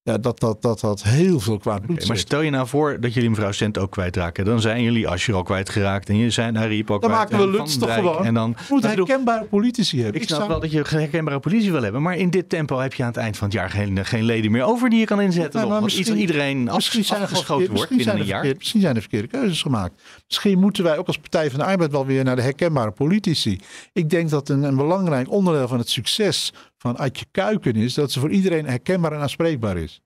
[0.07, 1.95] ja, dat, dat, dat had heel veel kwaad bloed.
[1.95, 4.45] Okay, maar stel je nou voor dat jullie mevrouw Cent ook kwijtraken.
[4.45, 7.31] Dan zijn jullie Asscher al kwijtgeraakt en je zijn Ariep ook dan kwijt.
[7.31, 8.25] Maken we toch gewoon.
[8.25, 10.21] En dan, moet herkenbare politici hebben.
[10.21, 12.01] Ik snap wel dat je herkenbare politici wil hebben.
[12.01, 14.51] Maar in dit tempo heb je aan het eind van het jaar geen, geen leden
[14.51, 15.67] meer over die je kan inzetten.
[15.67, 18.53] Ja, misschien, iedereen misschien zijn afgeschoten wordt binnen een jaar.
[18.57, 20.01] Misschien zijn er verkeerde keuzes gemaakt.
[20.27, 23.59] Misschien moeten wij ook als Partij van de Arbeid wel weer naar de herkenbare politici.
[23.93, 28.11] Ik denk dat een, een belangrijk onderdeel van het succes van Adje Kuiken is dat
[28.11, 30.01] ze voor iedereen herkenbaar en aanspreekbaar is.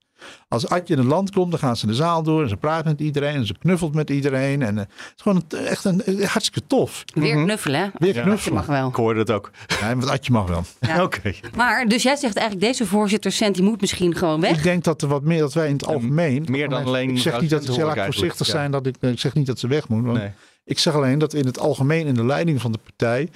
[0.48, 2.84] Als Adje in een land komt, dan gaan ze de zaal door en ze praat
[2.84, 4.62] met iedereen en ze knuffelt met iedereen.
[4.62, 7.04] En uh, het is gewoon een, echt een, hartstikke tof.
[7.14, 7.44] Weer mhm.
[7.44, 7.88] knuffelen, hè?
[7.94, 8.54] Weer knuffelen.
[8.54, 8.88] mag wel.
[8.88, 9.50] Ik hoorde het ook.
[9.80, 10.64] Ja, met Adje mag wel.
[10.80, 11.02] Ja.
[11.04, 11.32] Oké.
[11.56, 14.56] Maar, dus jij zegt eigenlijk, deze voorzitter Cent, die moet misschien gewoon weg?
[14.56, 16.46] Ik denk dat er wat meer, dat wij in het algemeen...
[16.48, 17.10] meer dan alleen...
[17.10, 19.66] Ik zeg niet dat ze heel voorzichtig zijn, dat ik, ik zeg niet dat ze
[19.66, 20.04] weg moet.
[20.04, 20.30] Want nee.
[20.64, 23.28] Ik zeg alleen dat in het algemeen in de leiding van de partij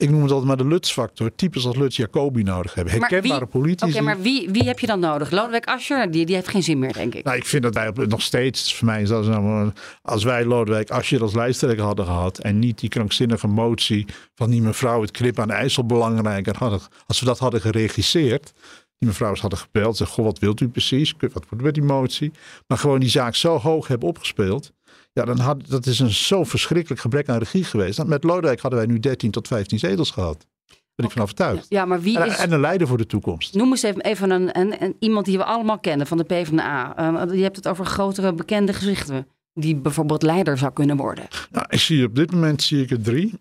[0.00, 1.34] ik noem het altijd maar de Lutz-factor.
[1.34, 2.92] Types als Lutz Jacobi nodig hebben.
[2.92, 3.92] Herkenbare politici.
[3.92, 5.30] Oké, maar wie, wie heb je dan nodig?
[5.30, 7.24] Lodewijk Asscher, die, die heeft geen zin meer, denk ik.
[7.24, 9.72] Nou, ik vind dat wij nog steeds, voor mij is dat nou,
[10.02, 14.62] als wij Lodewijk Asscher als lijsttrekker hadden gehad en niet die krankzinnige motie van die
[14.62, 18.52] mevrouw het krip aan de IJssel belangrijker hadden, als we dat hadden geregisseerd,
[18.98, 21.14] die mevrouw hadden gebeld, zeg, goh, wat wilt u precies?
[21.18, 22.32] Wat wordt met die motie?
[22.66, 24.72] Maar gewoon die zaak zo hoog hebben opgespeeld.
[25.20, 28.04] Ja, dan had, dat is een zo verschrikkelijk gebrek aan regie geweest.
[28.04, 30.46] Met Lodewijk hadden wij nu 13 tot 15 zetels gehad.
[30.94, 31.66] Ben ik van overtuigd.
[31.68, 32.36] Ja, maar wie is...
[32.36, 33.54] En een leider voor de toekomst.
[33.54, 36.98] Noem eens even, even een, een, een, iemand die we allemaal kennen van de PvdA.
[36.98, 39.26] Uh, je hebt het over grotere bekende gezichten.
[39.54, 41.28] Die bijvoorbeeld leider zou kunnen worden.
[41.50, 43.34] Nou, ik zie op dit moment zie ik er drie.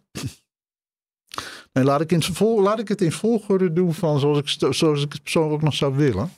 [1.73, 5.11] Nee, laat, ik in, laat ik het in volgorde doen van zoals ik, zoals ik
[5.11, 6.31] het persoonlijk ook nog zou willen.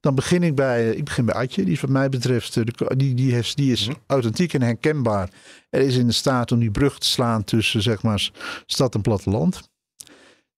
[0.00, 1.64] Dan begin ik bij, ik begin bij Adje.
[1.64, 2.64] Die wat mij betreft, eh,
[2.96, 3.96] die, die, heeft, die is mhm.
[4.06, 5.28] authentiek en herkenbaar.
[5.70, 8.30] Er is in de staat om die brug te slaan tussen zeg maar
[8.66, 9.68] stad en platteland.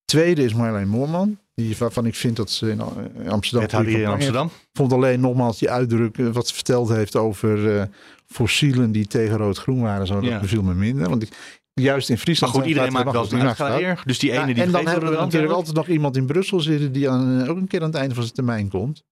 [0.04, 1.38] Tweede is Marjolein Moorman.
[1.54, 2.80] Die, waarvan ik vind dat ze in
[3.28, 3.80] Amsterdam...
[3.80, 4.50] Het hier in Amsterdam.
[4.72, 7.82] vond alleen nogmaals die uitdruk wat ze verteld heeft over uh,
[8.26, 10.06] fossielen die tegen rood-groen waren.
[10.06, 11.08] Zo, dat beviel me minder.
[11.08, 12.52] Want ik, juist in Friesland.
[12.52, 15.52] Maar goed, iedereen maakt wel zijn Dus die ene die En dan hebben we natuurlijk
[15.52, 18.22] altijd nog iemand in Brussel zitten die aan, ook een keer aan het einde van
[18.22, 19.04] zijn termijn komt.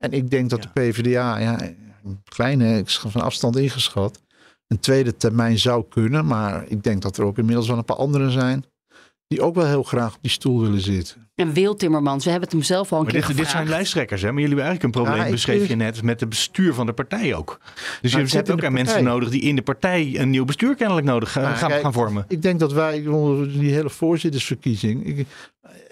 [0.00, 4.22] En ik denk dat de PvdA, ja, een kleine, van afstand ingeschat,
[4.66, 6.26] een tweede termijn zou kunnen.
[6.26, 8.64] Maar ik denk dat er ook inmiddels wel een paar anderen zijn
[9.26, 11.30] die ook wel heel graag op die stoel willen zitten.
[11.34, 13.68] En Wil Timmermans, we hebben het hem zelf al een maar keer dit, dit, zijn
[13.68, 14.32] lijsttrekkers, hè?
[14.32, 17.34] Maar jullie hebben eigenlijk een probleem, beschreef je net, met het bestuur van de partij
[17.34, 17.60] ook.
[18.00, 21.06] Dus je hebt ook aan mensen nodig die in de partij een nieuw bestuur kennelijk
[21.06, 22.24] nodig gaan, gaan vormen.
[22.28, 23.02] Ik denk dat wij,
[23.48, 25.26] die hele voorzittersverkiezing, ik,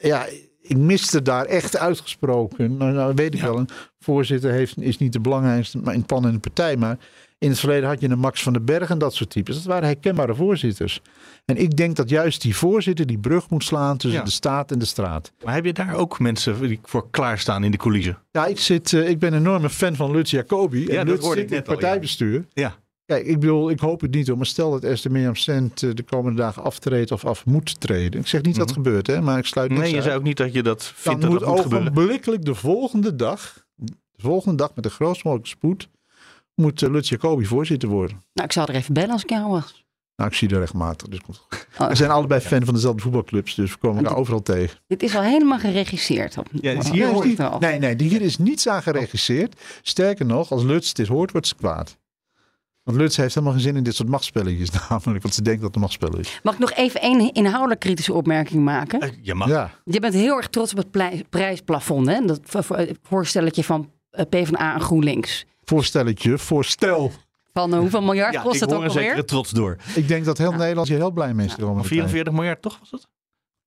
[0.00, 0.26] ja,
[0.68, 2.76] ik miste daar echt uitgesproken.
[2.76, 6.32] Nou, nou weet ik wel, een voorzitter heeft, is niet de belangrijkste in pan in
[6.32, 6.98] de partij, maar
[7.38, 9.54] in het verleden had je een Max van den Berg en dat soort types.
[9.54, 11.00] Dat waren herkenbare voorzitters.
[11.44, 14.78] En ik denk dat juist die voorzitter die brug moet slaan tussen de staat en
[14.78, 15.32] de straat.
[15.44, 18.18] Maar heb je daar ook mensen die voor klaarstaan in de coulissen?
[18.30, 20.86] Ja, ik, zit, uh, ik ben een enorme fan van Lutz Jacobi.
[20.86, 22.46] Ja, en Lutz zit het partijbestuur.
[22.52, 22.76] ja.
[23.08, 25.90] Kijk, ik bedoel, ik hoop het niet hoor, maar stel dat Esther Mirjam Cent eh,
[25.94, 28.20] de komende dagen aftreedt of af moet treden.
[28.20, 28.86] Ik zeg niet dat het mhm.
[28.86, 31.30] gebeurt, hè, maar ik sluit Nee, je zei ook niet dat je dat vindt Dan
[31.30, 35.88] dat moet, moet ogenblikkelijk de volgende dag, de volgende dag met de grootst mogelijke spoed,
[36.54, 38.22] moet uh, Lutz Jacobi voorzitter worden.
[38.32, 39.86] Nou, ik zal er even bellen als ik jou was.
[40.16, 41.08] Nou, ik zie er regelmatig.
[41.08, 41.46] Dus komt
[41.78, 41.88] oh.
[41.88, 44.78] We zijn allebei fan van dezelfde voetbalclubs, dus we komen elkaar overal tegen.
[44.86, 46.36] Dit is al helemaal geregisseerd.
[46.52, 49.60] Ja, is hier hoort niet, nee, nee, hier is niets aan geregisseerd.
[49.82, 51.98] Sterker nog, als Lutz dit hoort, wordt ze kwaad.
[52.88, 55.66] Want Lutz heeft helemaal geen zin in dit soort machtspelletjes, namelijk, want ze denkt dat
[55.66, 56.40] het een machtspel is.
[56.42, 59.04] Mag ik nog even één inhoudelijk kritische opmerking maken?
[59.04, 59.48] Uh, je mag.
[59.48, 59.70] Ja.
[59.84, 62.24] Je bent heel erg trots op het prijsplafond, hè?
[62.24, 62.40] Dat
[63.02, 65.44] voorstelletje van eh, PvdA en GroenLinks.
[65.64, 67.12] Voorstelletje, voorstel.
[67.52, 69.16] Van uh, hoeveel miljard ja, kost het ook alweer?
[69.16, 69.76] Ik trots door.
[69.94, 71.54] Ik denk dat heel Nederland hier heel blij mee is.
[71.58, 71.82] Ja.
[71.82, 73.08] 44 miljard toch was het?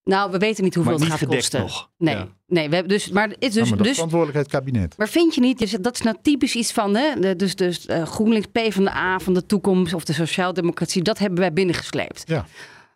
[0.03, 1.59] Nou, we weten niet hoeveel het gaat kosten.
[1.59, 1.89] Nog.
[1.97, 2.15] Nee,
[2.47, 4.97] nee we hebben dus, maar het is dus, ja, maar dus verantwoordelijkheid kabinet.
[4.97, 8.03] Maar vind je niet, dus dat is nou typisch iets van, hè, dus, dus uh,
[8.03, 12.23] GroenLinks P van de A van de toekomst of de sociaaldemocratie, dat hebben wij binnengesleept.
[12.25, 12.45] Ja.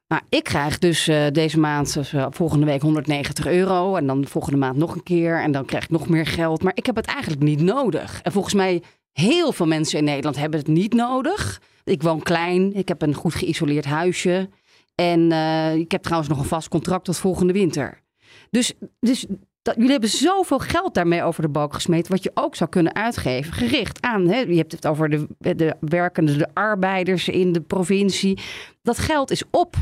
[0.08, 3.96] Maar ik krijg dus uh, deze maand, uh, volgende week 190 euro.
[3.96, 5.42] En dan volgende maand nog een keer.
[5.42, 6.64] En dan krijg ik nog meer geld.
[6.64, 8.20] Maar ik heb het eigenlijk niet nodig.
[8.24, 8.82] En volgens mij
[9.16, 11.62] Heel veel mensen in Nederland hebben het niet nodig.
[11.84, 14.50] Ik woon klein, ik heb een goed geïsoleerd huisje.
[14.96, 18.02] En uh, ik heb trouwens nog een vast contract tot volgende winter.
[18.50, 19.26] Dus, dus
[19.62, 22.96] dat, jullie hebben zoveel geld daarmee over de balk gesmeten, wat je ook zou kunnen
[22.96, 24.28] uitgeven, gericht aan.
[24.28, 28.40] Hè, je hebt het over de, de werkende, de arbeiders in de provincie.
[28.82, 29.76] Dat geld is op.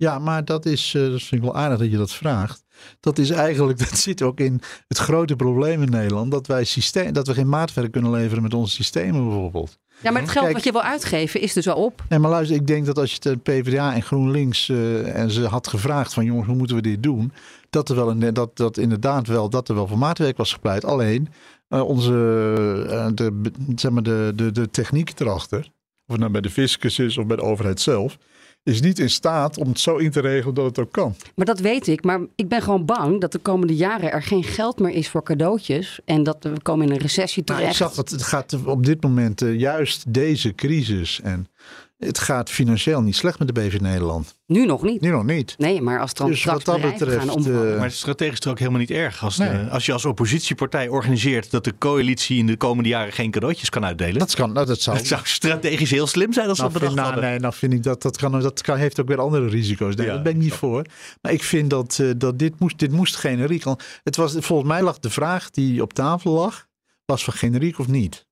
[0.00, 2.64] Ja, maar dat is, uh, dat vind ik wel aardig dat je dat vraagt.
[3.00, 7.12] Dat is eigenlijk, dat zit ook in het grote probleem in Nederland, dat wij systeem,
[7.12, 9.78] dat we geen maatwerk kunnen leveren met onze systemen bijvoorbeeld.
[10.02, 12.02] Ja, maar het geld wat je wil uitgeven is dus al op.
[12.08, 15.46] Nee, maar luister, ik denk dat als je de PvdA en GroenLinks uh, en ze
[15.46, 17.32] had gevraagd van jongens, hoe moeten we dit doen?
[17.70, 20.84] Dat er wel een, dat, dat inderdaad wel, dat er wel voor maatwerk was gepleit.
[20.84, 21.28] Alleen
[21.68, 22.12] uh, onze,
[22.90, 23.40] uh, de,
[23.76, 25.58] zeg maar de, de, de techniek erachter,
[26.06, 28.18] of het nou bij de fiscus is of bij de overheid zelf,
[28.62, 31.14] is niet in staat om het zo in te regelen dat het ook kan.
[31.34, 32.04] Maar dat weet ik.
[32.04, 35.22] Maar ik ben gewoon bang dat de komende jaren er geen geld meer is voor
[35.22, 36.00] cadeautjes.
[36.04, 37.62] En dat we komen in een recessie terecht.
[37.64, 41.48] Nou, ik zag dat het gaat op dit moment uh, juist deze crisis en
[42.00, 44.34] het gaat financieel niet slecht met de BV Nederland.
[44.46, 45.00] Nu nog niet.
[45.00, 45.54] Nu nog niet.
[45.58, 48.58] Nee, maar als het dan dus wat dat betreft, gaan uh, Maar strategisch is ook
[48.58, 49.24] helemaal niet erg.
[49.24, 53.30] Als, de, als je als oppositiepartij organiseert dat de coalitie in de komende jaren geen
[53.30, 54.18] cadeautjes kan uitdelen.
[54.18, 56.98] Dat, kan, nou, dat, zou, dat zou strategisch heel slim zijn als nou, dat bedacht
[56.98, 57.30] nou, hadden.
[57.30, 59.94] Nee, nou vind ik dat dat, kan, dat kan, heeft ook weer andere risico's.
[59.94, 60.84] Nee, ja, daar ben ik niet voor.
[61.20, 63.64] Maar ik vind dat, uh, dat dit, moest, dit moest generiek.
[64.02, 66.66] Het was, volgens mij lag de vraag die op tafel lag,
[67.04, 68.28] was van generiek of niet.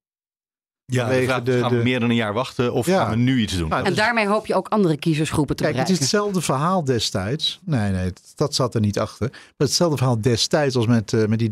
[0.92, 3.68] Ja, de gaan we meer dan een jaar wachten of gaan we nu iets doen?
[3.68, 5.94] Nou, en daarmee hoop je ook andere kiezersgroepen te Kijk, bereiken.
[5.94, 7.60] het is hetzelfde verhaal destijds.
[7.64, 9.28] Nee, nee, dat zat er niet achter.
[9.30, 11.50] Maar hetzelfde verhaal destijds als met, uh, met die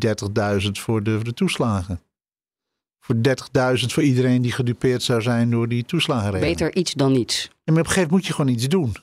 [0.62, 2.00] 30.000 voor de, voor de toeslagen.
[3.00, 3.14] Voor
[3.78, 6.58] 30.000 voor iedereen die gedupeerd zou zijn door die toeslagenregeling.
[6.58, 7.44] Beter iets dan niets.
[7.64, 8.96] En maar op een gegeven moment moet je gewoon iets doen.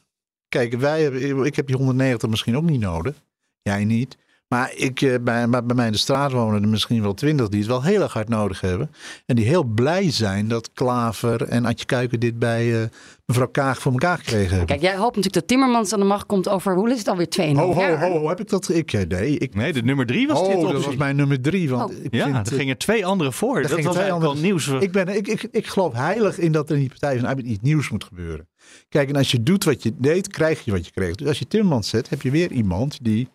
[0.49, 3.15] Kijk, wij hebben, ik heb die 190 misschien ook niet nodig.
[3.61, 4.17] Jij niet.
[4.53, 7.59] Maar ik, eh, bij, bij mij in de straat wonen er misschien wel twintig die
[7.59, 8.91] het wel heel erg hard nodig hebben.
[9.25, 12.83] En die heel blij zijn dat Klaver en Adje Kuiken dit bij uh,
[13.25, 14.65] mevrouw Kaag voor elkaar gekregen hebben.
[14.65, 17.29] Kijk, jij hoopt natuurlijk dat Timmermans aan de macht komt over, hoe is het alweer,
[17.29, 17.99] twee ho, jaar?
[17.99, 18.69] Ho, ho, heb ik dat?
[18.69, 21.41] Ik, eh, nee, ik, nee, de nummer drie was oh, dit dat was mijn nummer
[21.41, 21.69] drie.
[21.69, 22.03] Want oh.
[22.03, 23.61] ik ja, vind, er gingen twee andere voor.
[23.61, 24.67] Dat was twee andere nieuws.
[24.67, 27.47] Ik, ben, ik, ik, ik geloof heilig in dat er in die Partij van Arbeid
[27.47, 28.47] iets nieuws moet gebeuren.
[28.89, 31.15] Kijk, en als je doet wat je deed, krijg je wat je kreeg.
[31.15, 33.29] Dus als je Timmermans zet, heb je weer iemand die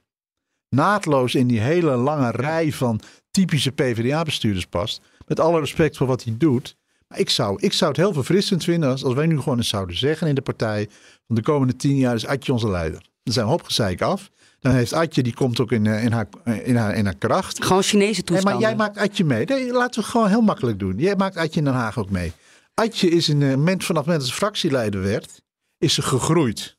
[0.68, 3.00] naadloos in die hele lange rij van
[3.30, 5.00] typische PvdA-bestuurders past.
[5.26, 6.76] Met alle respect voor wat hij doet.
[7.08, 9.68] Maar ik zou, ik zou het heel verfrissend vinden als, als wij nu gewoon eens
[9.68, 10.88] zouden zeggen in de partij.
[11.26, 13.00] van de komende tien jaar is Adje onze leider.
[13.22, 14.30] Dan zijn we opgezeik af.
[14.60, 17.64] Dan heeft Adje, die komt ook in, eh, in, haar, in, haar, in haar kracht.
[17.64, 18.60] Gewoon Chinese toestanden.
[18.60, 19.44] Nee, maar jij maakt Adje mee.
[19.44, 20.98] Nee, laten we het gewoon heel makkelijk doen.
[20.98, 22.32] Jij maakt Adje in Den Haag ook mee.
[22.74, 25.42] Adje is in, moment, vanaf het moment dat ze fractieleider werd,
[25.78, 26.76] is ze gegroeid.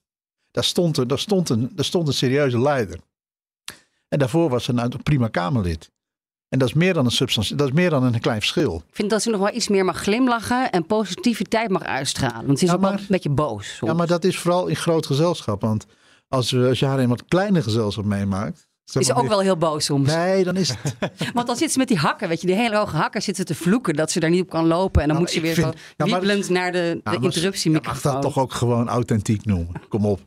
[0.51, 2.99] Daar stond, een, daar, stond een, daar stond een serieuze leider.
[4.09, 5.91] En daarvoor was ze nou een prima Kamerlid.
[6.49, 8.75] En dat is meer dan een substantie, dat is meer dan een klein verschil.
[8.75, 12.45] Ik vind dat ze nog wel iets meer mag glimlachen en positiviteit mag uitstralen.
[12.45, 13.77] Want ze is ook wel een beetje boos.
[13.81, 15.61] Ja, maar dat is vooral in groot gezelschap.
[15.61, 15.85] Want
[16.27, 18.67] als, we, als je haar in wat kleine gezelschap meemaakt.
[18.93, 20.13] Is ze ook wel heel boos soms.
[20.13, 20.95] Nee, dan is het.
[21.33, 23.55] Want dan zit ze met die hakken, weet je, die hele hoge hakken zitten te
[23.55, 25.01] vloeken dat ze daar niet op kan lopen.
[25.01, 28.13] En dan moet ze weer zo wiebelend naar de, de interruptiemicrofoon.
[28.13, 29.81] Mag dat toch ook gewoon authentiek noemen.
[29.87, 30.19] Kom op.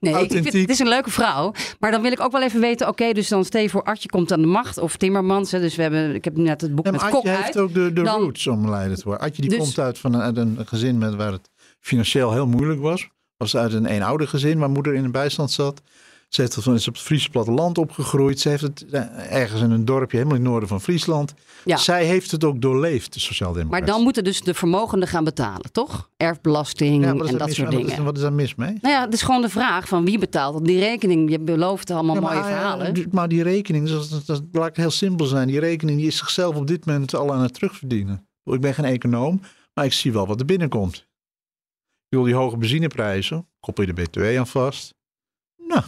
[0.00, 1.52] Nee, ik, vind, het is een leuke vrouw.
[1.78, 4.08] Maar dan wil ik ook wel even weten, oké, dus dan stel je voor Artje
[4.08, 4.78] komt aan de macht.
[4.78, 7.58] Of Timmermans, hè, dus we hebben, ik heb net het boek met Kok Artje heeft
[7.58, 9.22] ook de, de roots om leider te worden.
[9.22, 11.50] Artje die dus- komt uit, van een, een gezin met, waar het
[11.80, 13.08] financieel heel moeilijk was.
[13.36, 15.82] Was uit een eenouder gezin waar moeder in de bijstand zat.
[16.30, 18.40] Ze heeft is op het Friese platteland opgegroeid.
[18.40, 21.34] Ze heeft het eh, ergens in een dorpje helemaal in het noorden van Friesland.
[21.64, 21.76] Ja.
[21.76, 23.84] Zij heeft het ook doorleefd, de Sociaaldemocratie.
[23.84, 26.10] Maar dan moeten dus de vermogenden gaan betalen, toch?
[26.16, 27.86] Erfbelasting en dat soort dingen.
[27.86, 28.78] Wat is, wat is daar mis mee?
[28.80, 30.64] Nou ja, het is gewoon de vraag van wie betaalt.
[30.64, 33.08] Die rekening, je belooft allemaal ja, mooie verhalen.
[33.10, 35.48] maar die rekening, dat, dat, laat heel simpel zijn.
[35.48, 38.28] Die rekening die is zichzelf op dit moment al aan het terugverdienen.
[38.44, 39.40] Ik ben geen econoom,
[39.74, 40.96] maar ik zie wel wat er binnenkomt.
[42.08, 44.94] Ik wil die hoge benzineprijzen, koppel je de BTW aan vast.
[45.56, 45.82] Nou,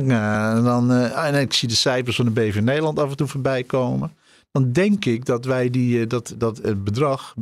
[0.00, 3.16] dan, uh, dan uh, en ik zie de cijfers van de BV Nederland af en
[3.16, 4.16] toe voorbij komen.
[4.52, 7.34] Dan denk ik dat wij die, uh, dat, dat het bedrag,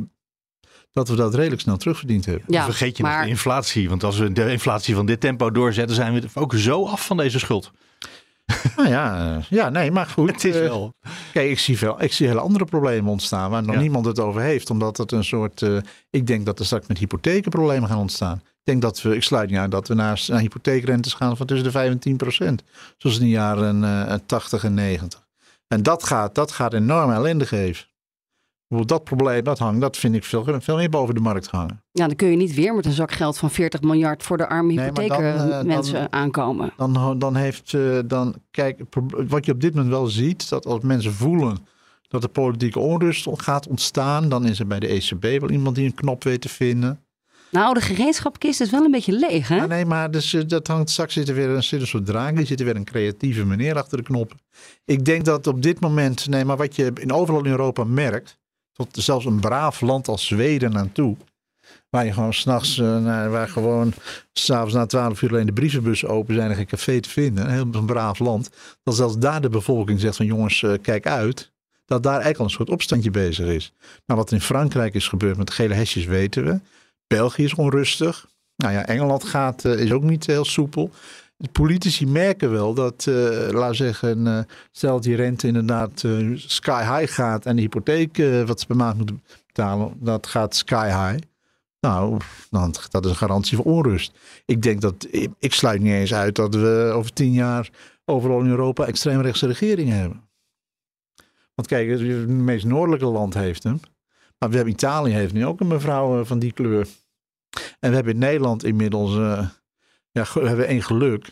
[0.91, 2.43] dat we dat redelijk snel terugverdiend hebben.
[2.47, 3.15] Ja, vergeet je maar...
[3.15, 3.89] nog de inflatie.
[3.89, 7.17] Want als we de inflatie van dit tempo doorzetten, zijn we ook zo af van
[7.17, 7.71] deze schuld.
[8.75, 10.31] Nou ja, ja, nee, maar goed.
[10.31, 10.93] Het is wel.
[11.33, 13.81] kijk, ik zie, veel, ik zie hele andere problemen ontstaan waar nog ja.
[13.81, 14.69] niemand het over heeft.
[14.69, 15.65] Omdat het een soort.
[16.09, 18.41] ik denk dat er straks met hypotheken problemen gaan ontstaan.
[18.65, 21.45] Ik denk dat we, ik sluit niet uit, dat we naar, naar hypotheekrentes gaan van
[21.45, 22.63] tussen de 5 en 10 procent.
[22.97, 25.27] Zoals in de jaren uh, 80 en 90.
[25.67, 27.85] En dat gaat, dat gaat enorm ellende geven.
[28.67, 31.83] Hoe dat probleem, dat hangt, dat vind ik veel, veel meer boven de markt hangen.
[31.91, 34.47] Ja, dan kun je niet weer met een zak geld van 40 miljard voor de
[34.47, 36.73] arme hypotheekmensen nee, uh, aankomen.
[36.77, 38.81] Dan, dan heeft, uh, dan, kijk,
[39.27, 41.57] wat je op dit moment wel ziet, dat als mensen voelen
[42.07, 45.85] dat er politieke onrust gaat ontstaan, dan is er bij de ECB wel iemand die
[45.85, 47.04] een knop weet te vinden.
[47.55, 49.55] Nou, de gereedschapkist is wel een beetje leeg, hè?
[49.55, 52.45] Ja, nee, maar dus, eh, dat hangt straks zit er weer een, zit soort draak,
[52.45, 54.37] zit er weer een creatieve meneer achter de knoppen.
[54.85, 58.37] Ik denk dat op dit moment, nee, maar wat je in overal in Europa merkt,
[58.71, 61.17] tot zelfs een braaf land als Zweden aan toe,
[61.89, 63.93] waar je gewoon s'nachts, uh, waar gewoon
[64.33, 67.51] s'avonds na twaalf uur alleen de brievenbussen open zijn en geen café te vinden, een
[67.71, 68.49] heel braaf land,
[68.83, 71.51] dat zelfs daar de bevolking zegt van jongens, uh, kijk uit,
[71.85, 73.73] dat daar eigenlijk al een soort opstandje bezig is.
[74.05, 76.59] Nou, wat in Frankrijk is gebeurd met gele hesjes weten we.
[77.07, 78.27] België is onrustig.
[78.55, 80.89] Nou ja, Engeland gaat, uh, is ook niet heel soepel.
[81.51, 84.39] Politici merken wel dat, uh, zeggen, uh,
[84.71, 86.03] stel die rente inderdaad
[86.35, 90.85] sky high gaat en de hypotheek wat ze per maand moeten betalen, dat gaat sky
[90.85, 91.23] high.
[91.79, 92.17] Nou,
[92.89, 94.17] dat is een garantie voor onrust.
[94.45, 97.69] Ik denk dat, ik, ik sluit niet eens uit dat we over tien jaar
[98.05, 100.21] overal in Europa extreemrechtse regeringen hebben.
[101.55, 103.79] Want kijk, het meest noordelijke land heeft hem.
[104.45, 106.87] Maar we hebben Italië heeft nu ook een mevrouw van die kleur.
[107.79, 109.47] En we hebben in Nederland inmiddels, uh,
[110.11, 111.29] ja, we hebben één geluk.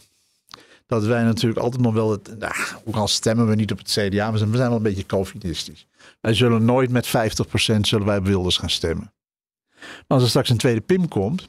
[0.86, 2.54] Dat wij natuurlijk altijd nog wel het, nou,
[2.86, 5.06] ook al stemmen we niet op het CDA, we zijn, we zijn wel een beetje
[5.06, 5.88] covidistisch.
[6.22, 7.10] Wij zullen nooit met 50%
[7.80, 9.14] zullen wij Wilders gaan stemmen.
[9.80, 11.48] Maar als er straks een tweede Pim komt,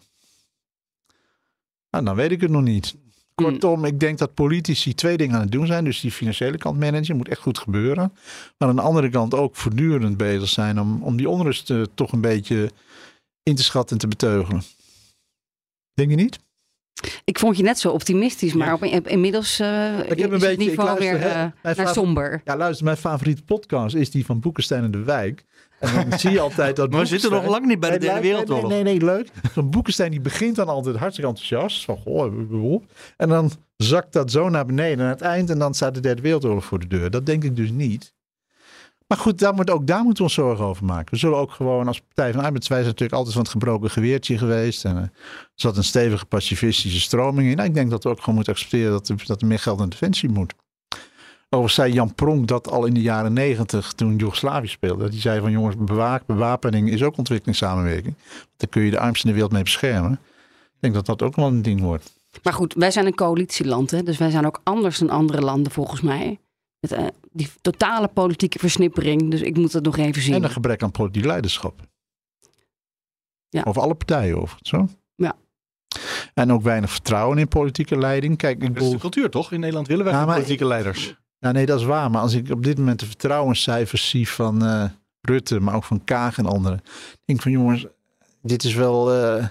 [1.90, 2.94] nou, dan weet ik het nog niet.
[3.34, 5.84] Kortom, ik denk dat politici twee dingen aan het doen zijn.
[5.84, 8.12] Dus die financiële kant managen moet echt goed gebeuren.
[8.58, 12.12] Maar aan de andere kant ook voortdurend bezig zijn om, om die onrust uh, toch
[12.12, 12.70] een beetje
[13.42, 14.62] in te schatten en te beteugelen.
[15.94, 16.38] Denk je niet?
[17.24, 20.58] Ik vond je net zo optimistisch, maar op, inmiddels uh, ik heb een beetje, het
[20.58, 22.40] niveau weer uh, naar somber.
[22.44, 25.44] Ja, luister, mijn favoriete podcast is die van Boekenstein en de Wijk.
[25.78, 26.90] En dan zie je altijd dat.
[26.90, 28.70] Maar we zitten nog lang niet bij de Derde Wereldoorlog.
[28.70, 29.28] Nee, nee, nee, leuk.
[29.54, 31.84] Zo'n Boekenstein die begint dan altijd hartstikke enthousiast.
[31.84, 32.82] Van, goh,
[33.16, 35.50] en dan zakt dat zo naar beneden aan het eind.
[35.50, 37.10] En dan staat de Derde Wereldoorlog voor de deur.
[37.10, 38.14] Dat denk ik dus niet.
[39.06, 41.10] Maar goed, daar moet, ook daar moeten we ons zorgen over maken.
[41.10, 43.90] We zullen ook gewoon als Partij van Arbeid, wij zijn natuurlijk altijd van het gebroken
[43.90, 44.84] geweertje geweest.
[44.84, 45.10] En uh, er
[45.54, 47.56] zat een stevige pacifistische stroming in.
[47.56, 49.80] Nou, ik denk dat we ook gewoon moeten accepteren dat er, dat er meer geld
[49.80, 50.54] aan defensie moet.
[51.48, 55.02] Overigens zei Jan Pronk dat al in de jaren negentig, toen Joegoslavië speelde.
[55.02, 58.14] Dat hij zei van jongens, bewaak, bewapening is ook ontwikkelingssamenwerking.
[58.56, 60.12] Daar kun je de armsten in de wereld mee beschermen.
[60.12, 62.12] Ik denk dat dat ook wel een ding wordt.
[62.42, 64.02] Maar goed, wij zijn een coalitieland, hè?
[64.02, 66.38] dus wij zijn ook anders dan andere landen volgens mij.
[66.80, 70.34] Met, uh, die totale politieke versnippering, dus ik moet dat nog even zien.
[70.34, 71.80] En een gebrek aan politiek leiderschap.
[73.48, 73.62] Ja.
[73.64, 74.88] Over alle partijen over het zo.
[75.14, 75.36] Ja.
[76.34, 78.36] En ook weinig vertrouwen in politieke leiding.
[78.36, 79.52] Kijk, ik dat is de cultuur toch?
[79.52, 81.16] In Nederland willen wij ja, politieke leiders.
[81.44, 82.10] Ja, nee, dat is waar.
[82.10, 84.84] Maar als ik op dit moment de vertrouwenscijfers zie van uh,
[85.20, 86.82] Rutte, maar ook van Kaag en anderen.
[87.24, 87.86] denk ik van jongens,
[88.42, 89.14] dit is wel.
[89.16, 89.46] Uh,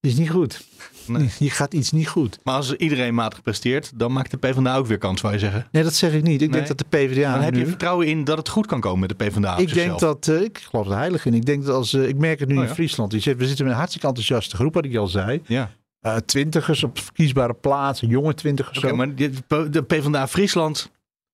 [0.00, 0.64] dit is niet goed.
[1.06, 1.30] Nee.
[1.38, 2.38] Hier gaat iets niet goed.
[2.42, 5.66] Maar als iedereen matig presteert, dan maakt de PvdA ook weer kans, zou je zeggen?
[5.70, 6.42] Nee, dat zeg ik niet.
[6.42, 7.32] Ik denk dat de PvdA.
[7.32, 9.56] Dan heb je vertrouwen in dat het goed kan komen met de PvdA.
[9.56, 11.34] Ik denk dat, uh, ik geloof er heilig in.
[11.34, 12.74] Ik denk dat als, uh, ik merk het nu oh, in ja?
[12.74, 13.12] Friesland.
[13.12, 15.42] We zitten met een hartstikke enthousiaste groep, wat ik al zei.
[15.46, 15.70] Ja.
[16.02, 18.78] Uh, twintigers op verkiesbare plaatsen, jonge twintigers.
[18.78, 20.90] Oké, okay, maar de PvdA Friesland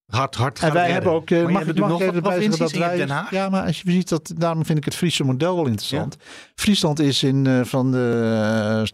[0.07, 3.09] hard, hard En wij hebben ook, uh, mag ik nog even bij dat wij, Den
[3.09, 3.31] Haag?
[3.31, 6.17] Ja, maar als je ziet dat, daarom vind ik het Friese model wel interessant.
[6.19, 6.27] Ja.
[6.55, 8.89] Friesland is in, uh, van de,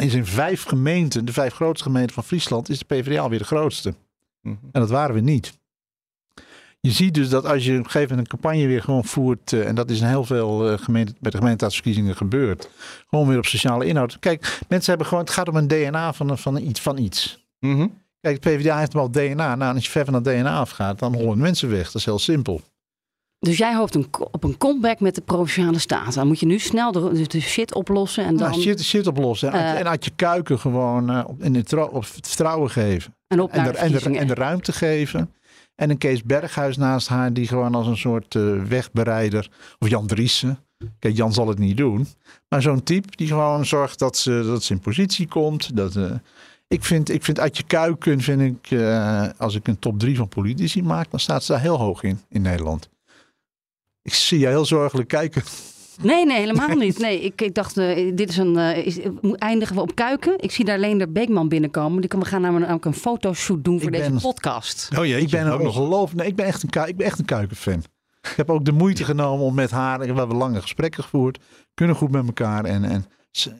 [0.00, 3.44] is in vijf gemeenten, de vijf grootste gemeenten van Friesland, is de PvdA alweer de
[3.44, 3.88] grootste.
[3.88, 4.68] Mm -hmm.
[4.72, 5.58] En dat waren we niet.
[6.80, 9.52] Je ziet dus dat als je op een gegeven moment een campagne weer gewoon voert,
[9.52, 12.70] en dat is in heel veel gemeenten, bij de gemeenteraadsverkiezingen gebeurd,
[13.08, 14.18] gewoon weer op sociale inhoud.
[14.18, 17.46] Kijk, mensen hebben gewoon, het gaat om een DNA van, van, iets, van iets.
[17.58, 17.92] Mm -hmm.
[18.20, 19.54] Kijk, de PvdA heeft wel DNA.
[19.54, 21.84] Nou, als je ver van het DNA afgaat, dan hollen mensen weg.
[21.84, 22.60] Dat is heel simpel.
[23.40, 26.14] Dus jij hoopt een, op een comeback met de provinciale staat.
[26.14, 28.24] Dan moet je nu snel de, de shit oplossen.
[28.24, 29.52] En dan, nou, shit, shit oplossen.
[29.52, 33.14] En, uh, en had je kuiken gewoon uh, in het, op het vertrouwen geven.
[33.26, 35.32] En, op en, de, en, de, en de ruimte geven.
[35.78, 39.50] En een Kees Berghuis naast haar, die gewoon als een soort uh, wegbereider.
[39.78, 40.58] Of Jan Driessen.
[40.98, 42.06] Kijk, Jan zal het niet doen.
[42.48, 45.76] Maar zo'n type die gewoon zorgt dat ze, dat ze in positie komt.
[45.76, 45.98] Dat,
[46.68, 50.28] ik vind, ik vind Adje Kuiken, vind ik, uh, als ik een top drie van
[50.28, 52.88] politici maak, dan staat ze daar heel hoog in, in Nederland.
[54.02, 55.42] Ik zie je heel zorgelijk kijken.
[56.02, 56.98] Nee, nee, helemaal niet.
[56.98, 58.56] Nee, ik, ik dacht, uh, dit is een.
[58.56, 58.98] Uh, is,
[59.34, 60.34] eindigen we op Kuiken?
[60.38, 62.00] Ik zie daar Leender Beekman binnenkomen.
[62.00, 64.88] Die kan, we gaan namelijk ook een fotoshoot doen voor ik deze ben, podcast.
[64.98, 66.20] Oh jee, ik ben een ongelooflijk.
[66.20, 67.84] Nee, ik ben echt een, ik ben echt een Kuiken-fan.
[68.20, 69.98] Ik heb ook de moeite genomen om met haar.
[69.98, 71.38] We hebben lange gesprekken gevoerd.
[71.74, 72.64] Kunnen goed met elkaar.
[72.64, 73.06] En, en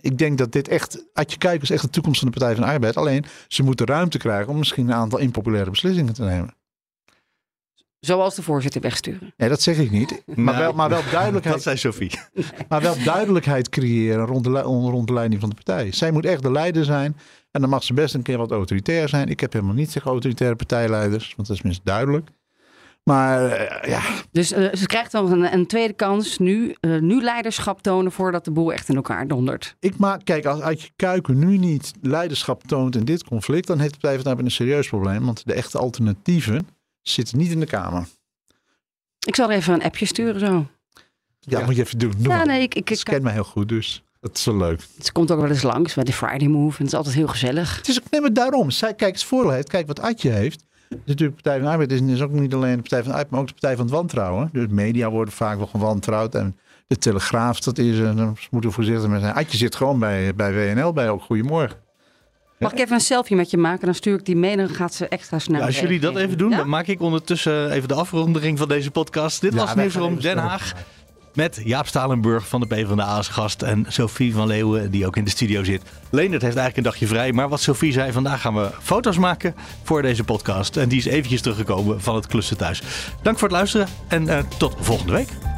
[0.01, 2.71] ik denk dat dit echt, Adje Kuipers echt de toekomst van de Partij van de
[2.71, 2.97] Arbeid.
[2.97, 6.55] Alleen, ze moeten ruimte krijgen om misschien een aantal impopulaire beslissingen te nemen.
[8.01, 9.35] Zoals de voorzitter wegsturen.
[9.37, 10.23] Nee, dat zeg ik niet.
[10.27, 11.55] Maar, nou, wel, maar wel duidelijkheid.
[11.55, 12.11] Dat zei Sophie.
[12.69, 15.93] Maar wel duidelijkheid creëren rond de, rond de leiding van de partij.
[15.93, 17.17] Zij moet echt de leider zijn.
[17.51, 19.29] En dan mag ze best een keer wat autoritair zijn.
[19.29, 21.35] Ik heb helemaal niet tegen autoritaire partijleiders.
[21.37, 22.29] Want dat is minstens duidelijk.
[23.09, 24.01] Maar uh, ja.
[24.33, 28.45] Dus uh, ze krijgt dan een, een, tweede kans nu, uh, nu leiderschap tonen voordat
[28.45, 29.77] de boel echt in elkaar dondert.
[29.81, 33.93] Ik maak, kijk, als Uitje Kuiken nu niet leiderschap toont in dit conflict, dan heeft
[33.93, 35.25] de Partij van een serieus probleem.
[35.25, 36.67] Want de echte alternatieven
[37.11, 38.07] zitten niet in de Kamer.
[39.27, 40.67] Ik zal er even een appje sturen zo.
[41.41, 41.65] Ja, ja.
[41.65, 42.13] moet je even doen.
[42.19, 44.81] Doe ja, nee, ik, ik, ik ken mij heel goed, dus dat is wel leuk.
[44.97, 46.79] Het komt ook wel eens langs bij de Friday Move.
[46.79, 47.77] En het is altijd heel gezellig.
[47.77, 48.71] Het is ook, nee, maar daarom.
[48.71, 49.69] Zij, kijk, het voordeel heeft.
[49.69, 52.81] Kijk wat Adje heeft natuurlijk Partij van de Arbeid is, is ook niet alleen de
[52.81, 54.49] Partij van de Arbeid, maar ook de Partij van het Wantrouwen.
[54.53, 56.35] Dus media worden vaak wel gewantrouwd.
[56.35, 56.57] En
[56.87, 59.35] de Telegraaf, dat is, en dan moeten we voorzichtig mee zijn.
[59.35, 61.77] Adje zit gewoon bij, bij WNL, bij ook Goedemorgen.
[62.59, 63.85] Mag ik even een selfie met je maken?
[63.85, 65.61] Dan stuur ik die mee, dan gaat ze extra snel.
[65.61, 66.57] Ja, als jullie dat even doen, ja?
[66.57, 69.41] dan maak ik ondertussen even de afrondering van deze podcast.
[69.41, 70.73] Dit ja, was Nieuwsroom Den Haag.
[71.35, 75.25] Met Jaap Stalenburg van de PvdA als gast en Sophie van Leeuwen die ook in
[75.25, 75.83] de studio zit.
[76.11, 79.55] Leendert heeft eigenlijk een dagje vrij, maar wat Sophie zei, vandaag gaan we foto's maken
[79.83, 80.77] voor deze podcast.
[80.77, 82.83] En die is eventjes teruggekomen van het klussen thuis.
[83.23, 85.58] Dank voor het luisteren en uh, tot volgende week.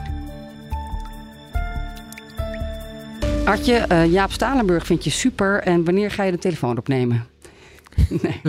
[3.51, 5.63] Artje, uh, Jaap Stalenburg vind je super.
[5.63, 7.27] En wanneer ga je de telefoon opnemen?
[8.23, 8.41] nee.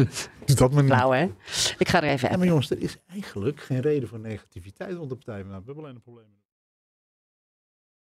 [0.45, 0.85] Is dat mijn...
[0.85, 1.23] Flauw, hè?
[1.77, 5.09] Ik ga er even ja, Maar jongens, er is eigenlijk geen reden voor negativiteit rond
[5.09, 5.45] de partij.
[5.45, 6.25] We hebben alleen een probleem.